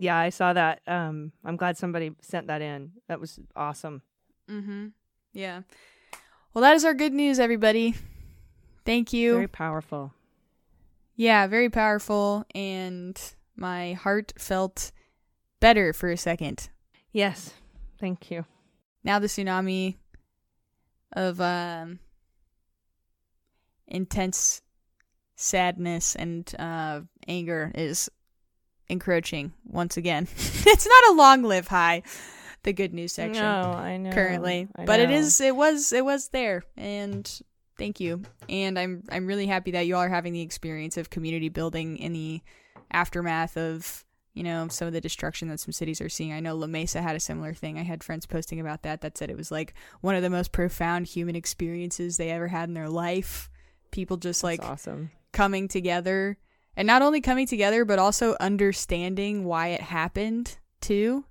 [0.00, 0.80] yeah, I saw that.
[0.86, 2.92] Um, I'm glad somebody sent that in.
[3.08, 4.02] That was awesome.
[4.48, 4.86] Mm hmm.
[5.32, 5.62] Yeah.
[6.54, 7.94] Well, that is our good news, everybody.
[8.84, 9.34] Thank you.
[9.34, 10.12] Very powerful.
[11.16, 12.44] Yeah, very powerful.
[12.54, 13.20] And
[13.56, 14.90] my heart felt
[15.60, 16.70] better for a second.
[17.12, 17.52] Yes,
[18.00, 18.46] thank you.
[19.04, 19.96] Now the tsunami
[21.12, 21.98] of um,
[23.86, 24.62] intense
[25.36, 28.10] sadness and uh, anger is
[28.88, 30.28] encroaching once again.
[30.36, 32.02] it's not a long live high,
[32.62, 34.10] the good news section No, I know.
[34.12, 35.40] currently, I but it is.
[35.40, 37.40] it was it was there and
[37.78, 38.22] thank you.
[38.48, 41.96] And I'm I'm really happy that you all are having the experience of community building
[41.96, 42.42] in the
[42.92, 44.04] aftermath of
[44.34, 46.32] you know some of the destruction that some cities are seeing.
[46.32, 47.78] I know La Mesa had a similar thing.
[47.78, 50.52] I had friends posting about that that said it was like one of the most
[50.52, 53.50] profound human experiences they ever had in their life.
[53.90, 55.10] People just That's like awesome.
[55.32, 56.38] coming together
[56.76, 61.24] and not only coming together but also understanding why it happened too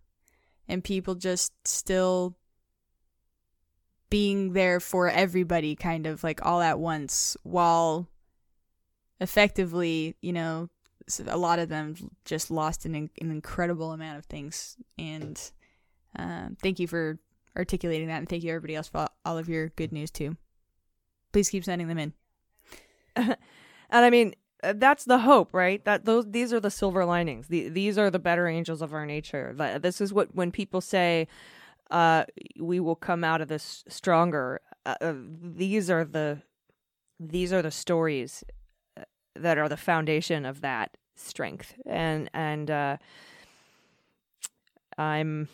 [0.67, 2.35] and people just still
[4.09, 8.07] being there for everybody kind of like all at once while
[9.19, 10.69] effectively you know
[11.26, 11.95] a lot of them
[12.26, 15.52] just lost an, an incredible amount of things and
[16.18, 17.19] um, thank you for
[17.57, 20.38] articulating that and thank you everybody else for all- of your good news too
[21.31, 22.14] please keep sending them in
[23.15, 23.36] and
[23.91, 24.34] I mean,
[24.64, 25.84] uh, that's the hope, right?
[25.86, 27.48] That those these are the silver linings.
[27.48, 29.56] The, these are the better angels of our nature.
[29.81, 31.27] This is what when people say,
[31.91, 32.26] uh,
[32.60, 36.41] "We will come out of this stronger." Uh, uh, these are the
[37.19, 38.44] these are the stories
[39.41, 42.97] that are the foundation of that strength, and and uh,
[44.97, 45.47] I'm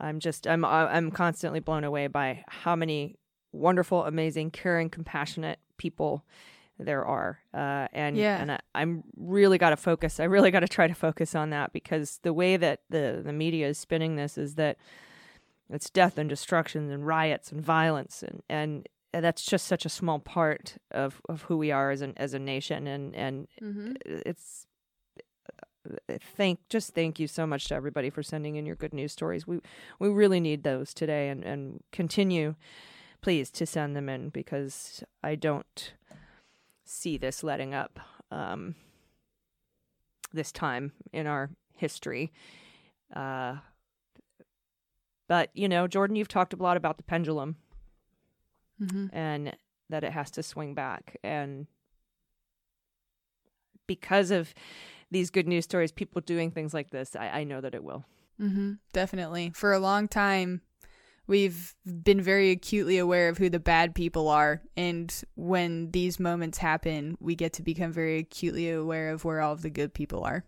[0.00, 3.16] I'm just I'm I'm constantly blown away by how many
[3.52, 6.24] wonderful, amazing, caring, compassionate people
[6.78, 7.40] there are.
[7.52, 8.40] Uh, and Yeah.
[8.40, 10.18] and I, I'm really got to focus.
[10.18, 13.32] I really got to try to focus on that because the way that the the
[13.32, 14.78] media is spinning this is that
[15.68, 20.18] it's death and destruction and riots and violence and and that's just such a small
[20.18, 23.92] part of, of who we are as an as a nation and and mm-hmm.
[24.06, 24.66] it's
[25.18, 29.12] uh, thank just thank you so much to everybody for sending in your good news
[29.12, 29.46] stories.
[29.46, 29.60] We
[29.98, 32.54] we really need those today and and continue
[33.20, 35.94] please to send them in because I don't
[36.84, 37.98] see this letting up
[38.30, 38.76] um
[40.32, 42.32] this time in our history.
[43.14, 43.56] Uh
[45.26, 47.56] but you know, Jordan, you've talked a lot about the pendulum
[48.82, 49.06] Mm-hmm.
[49.12, 49.56] and
[49.90, 51.16] that it has to swing back.
[51.22, 51.66] And
[53.86, 54.54] because of
[55.10, 58.04] these good news stories, people doing things like this, I, I know that it will.
[58.40, 58.74] Mm-hmm.
[58.92, 59.52] Definitely.
[59.54, 60.62] For a long time,
[61.26, 64.62] we've been very acutely aware of who the bad people are.
[64.76, 69.52] And when these moments happen, we get to become very acutely aware of where all
[69.52, 70.44] of the good people are.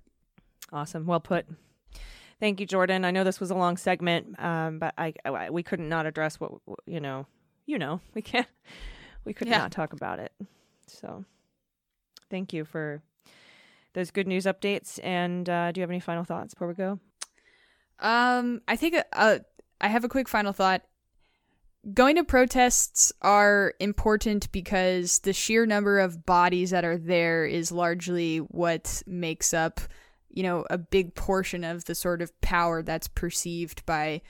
[0.72, 1.06] Awesome.
[1.06, 1.46] Well put.
[2.40, 3.04] Thank you, Jordan.
[3.04, 6.40] I know this was a long segment, um, but I, I we couldn't not address
[6.40, 6.52] what
[6.86, 7.26] you know.
[7.66, 8.46] You know, we can't.
[9.24, 9.58] We could Yeah.
[9.58, 10.32] not talk about it.
[10.88, 11.24] So,
[12.28, 13.02] thank you for
[13.94, 14.98] those good news updates.
[15.02, 16.98] And uh, do you have any final thoughts before we go?
[18.00, 19.38] Um, I think uh,
[19.80, 20.82] I have a quick final thought.
[21.94, 27.72] Going to protests are important because the sheer number of bodies that are there is
[27.72, 29.80] largely what makes up,
[30.30, 34.22] you know, a big portion of the sort of power that's perceived by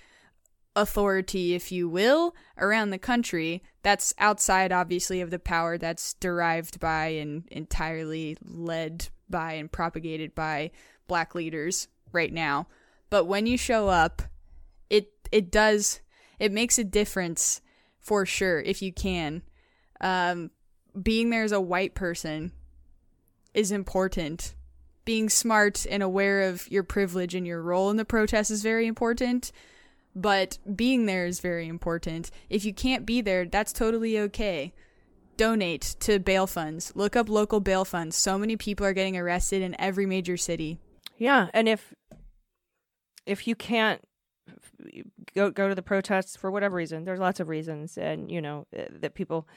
[0.75, 3.63] authority, if you will, around the country.
[3.83, 10.35] That's outside, obviously, of the power that's derived by and entirely led by and propagated
[10.35, 10.71] by
[11.07, 12.69] black leaders right now.
[13.11, 14.23] But when you show up,
[14.89, 16.01] it it does
[16.39, 17.61] it makes a difference
[17.99, 19.43] for sure if you can.
[20.01, 20.51] Um,
[21.01, 22.53] being there as a white person
[23.55, 24.55] is important.
[25.05, 28.87] Being smart and aware of your privilege and your role in the protest is very
[28.87, 29.53] important.
[30.15, 32.31] But being there is very important.
[32.51, 34.73] If you can't be there, that's totally okay.
[35.37, 36.93] Donate to bail funds.
[36.95, 38.17] Look up local bail funds.
[38.17, 40.79] So many people are getting arrested in every major city.
[41.17, 41.95] Yeah, and if
[43.27, 44.01] if you can't
[45.35, 48.67] go go to the protests for whatever reason, there's lots of reasons, and you know
[48.77, 49.49] uh, that people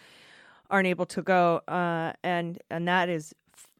[0.69, 3.33] aren't able to go, uh, and and that is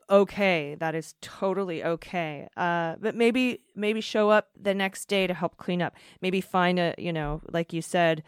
[0.10, 0.76] okay.
[0.80, 2.48] That is totally okay.
[2.58, 5.96] Uh, but maybe maybe show up the next day to help clean up.
[6.22, 8.24] Maybe find a you know like you said,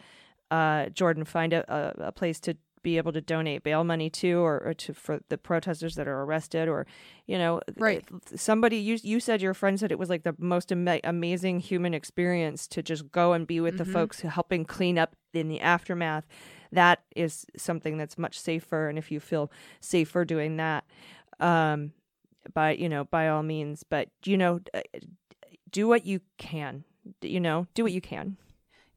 [0.50, 4.34] uh, Jordan, find a, a, a place to be able to donate bail money to
[4.38, 6.86] or, or to for the protesters that are arrested or
[7.26, 8.04] you know Right.
[8.36, 11.92] somebody you you said your friend said it was like the most ama- amazing human
[11.92, 13.92] experience to just go and be with the Mhm.
[13.92, 16.24] folks helping clean up in the aftermath
[16.70, 19.50] that is something that's much safer and if you feel
[19.80, 20.84] safer doing that
[21.40, 21.92] um
[22.54, 24.80] by you know by all means but you know uh,
[25.70, 26.84] do what you can
[27.22, 28.36] you know do what you can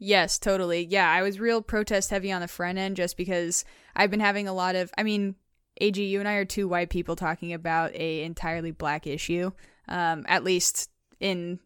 [0.03, 0.87] Yes, totally.
[0.89, 3.63] Yeah, I was real protest heavy on the front end just because
[3.95, 5.35] I've been having a lot of I mean,
[5.79, 9.51] AG, you and I are two white people talking about a entirely black issue.
[9.87, 10.89] Um, at least
[11.19, 11.59] in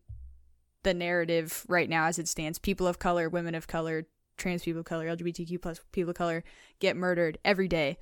[0.83, 2.59] the narrative right now as it stands.
[2.59, 6.43] People of color, women of color, trans people of color, LGBTQ plus people of color
[6.79, 7.97] get murdered every day.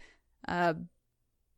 [0.47, 0.73] Uh,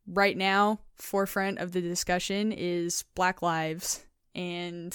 [0.06, 4.04] right now, forefront of the discussion is Black Lives.
[4.34, 4.94] And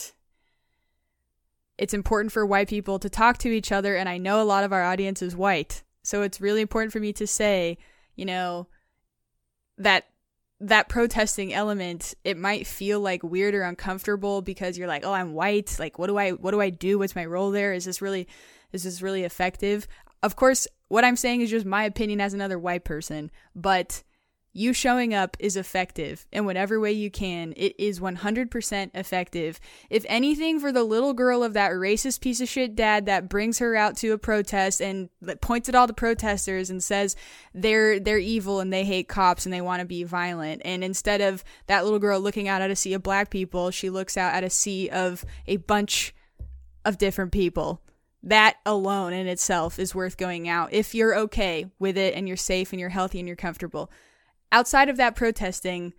[1.82, 4.64] it's important for white people to talk to each other and i know a lot
[4.64, 5.84] of our audience is white.
[6.04, 7.78] So it's really important for me to say
[8.16, 8.68] you know
[9.80, 10.06] that
[10.60, 15.34] that protesting element it might feel like weird or uncomfortable because you're like oh i'm
[15.34, 15.76] white.
[15.80, 17.00] Like what do i what do i do?
[17.00, 17.74] What's my role there?
[17.74, 18.28] Is this really
[18.72, 19.88] is this really effective?
[20.22, 24.04] Of course what i'm saying is just my opinion as another white person but
[24.54, 27.54] you showing up is effective in whatever way you can.
[27.56, 29.60] It is 100% effective.
[29.90, 33.60] If anything, for the little girl of that racist piece of shit dad that brings
[33.60, 35.10] her out to a protest and
[35.40, 37.16] points at all the protesters and says
[37.54, 41.22] they're they're evil and they hate cops and they want to be violent, and instead
[41.22, 44.34] of that little girl looking out at a sea of black people, she looks out
[44.34, 46.14] at a sea of a bunch
[46.84, 47.82] of different people.
[48.24, 52.38] That alone in itself is worth going out if you're okay with it and you're
[52.38, 53.90] safe and you're healthy and you're comfortable
[54.52, 55.94] outside of that protesting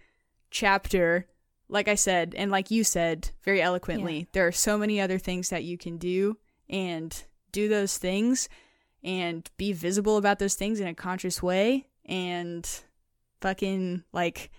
[0.50, 1.26] chapter,
[1.68, 4.24] like I said, and like you said very eloquently, Yeah.
[4.32, 6.36] there are so many other things that you can do
[6.68, 8.48] and do those things
[9.02, 12.68] and be visible about those things in a conscious way and
[13.40, 14.50] fucking like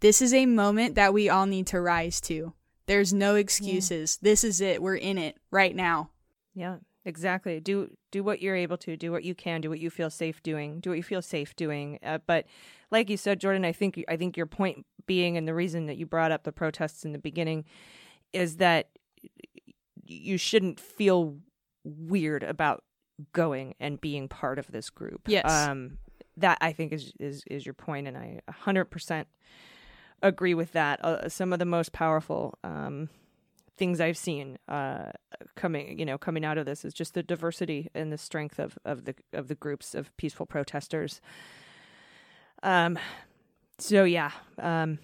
[0.00, 2.52] this is a moment that we all need to rise to.
[2.86, 4.16] There's no excuses.
[4.20, 4.82] This is it.
[4.82, 6.10] We're in it right now.
[6.54, 7.60] Yeah, exactly.
[7.60, 8.96] Do do what you're able to.
[8.96, 9.60] Do what you can.
[9.60, 10.80] Do what you feel safe doing.
[10.80, 11.98] Do what you feel safe doing.
[12.02, 12.46] Uh, but
[12.90, 15.96] like you said, Jordan, I think I think your point being, and the reason that
[15.96, 17.64] you brought up the protests in the beginning,
[18.32, 18.90] is that
[20.04, 21.36] you shouldn't feel
[21.84, 22.84] weird about
[23.32, 25.22] going and being part of this group.
[25.26, 25.50] Yes.
[25.50, 25.98] Um,
[26.36, 29.28] that I think is is is your point, and I 100 percent
[30.22, 31.04] agree with that.
[31.04, 32.58] Uh, some of the most powerful.
[32.64, 33.08] Um,
[33.82, 35.10] things I've seen uh,
[35.56, 38.78] coming, you know, coming out of this is just the diversity and the strength of,
[38.84, 41.20] of the of the groups of peaceful protesters.
[42.62, 42.96] Um,
[43.80, 44.30] so yeah,
[44.60, 45.00] um,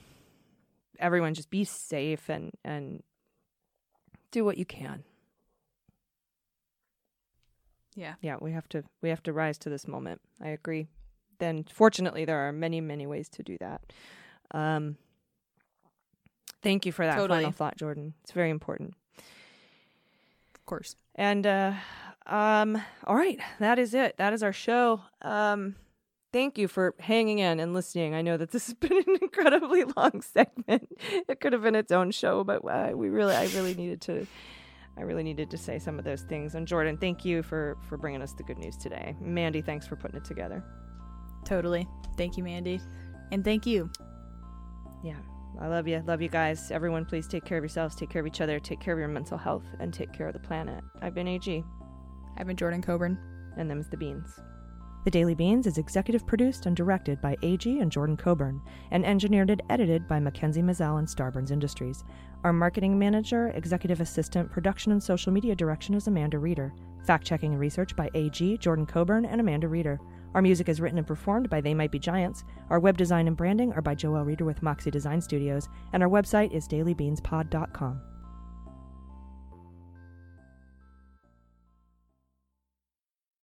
[1.01, 3.03] everyone just be safe and and
[4.31, 5.03] do what you can.
[7.97, 8.15] Yeah.
[8.23, 10.21] Yeah, we have to we have to rise to this moment.
[10.41, 10.87] I agree.
[11.41, 13.81] Then fortunately there are many many ways to do that.
[14.53, 14.99] Um,
[16.63, 17.39] thank you for that Totally.
[17.39, 18.15] final thought, Jordan.
[18.23, 18.95] It's very important.
[20.55, 20.97] Of course.
[21.15, 21.73] And uh
[22.27, 24.17] um all right, that is it.
[24.19, 25.01] That is our show.
[25.23, 25.77] Um
[26.33, 28.15] thank you for hanging in and listening.
[28.15, 30.89] I know that this has been an incredibly long segment.
[31.29, 34.27] It could have been its own show, but uh, we really I really needed to
[34.97, 36.57] I really needed to say some of those things.
[36.57, 39.17] And Jordan, thank you for for bringing us the good news today.
[39.21, 40.63] Mandy, thanks for putting it together.
[41.45, 41.87] Totally.
[42.17, 42.81] Thank you, Mandy.
[43.31, 43.91] And thank you.
[45.05, 45.15] Yeah.
[45.61, 46.03] I love you.
[46.07, 46.71] Love you guys.
[46.71, 49.09] Everyone, please take care of yourselves, take care of each other, take care of your
[49.09, 50.85] mental health, and take care of the planet.
[51.03, 51.65] I've been AG.
[52.37, 53.19] I've been Jordan Coburn.
[53.57, 54.39] and them's the beans.
[55.05, 58.61] The Daily Beans is executive produced and directed by AG and Jordan Coburn,
[58.91, 62.05] and engineered and edited by Mackenzie Mazzell and Starburns Industries.
[62.45, 66.73] Our marketing manager, executive assistant, production and social media direction is Amanda Reeder.
[67.05, 69.99] Fact checking and research by AG, Jordan Coburn, and Amanda Reeder.
[70.35, 72.45] Our music is written and performed by They Might Be Giants.
[72.71, 76.09] Our web design and branding are by Joel Reeder with Moxie Design Studios, and our
[76.09, 78.01] website is dailybeanspod.com.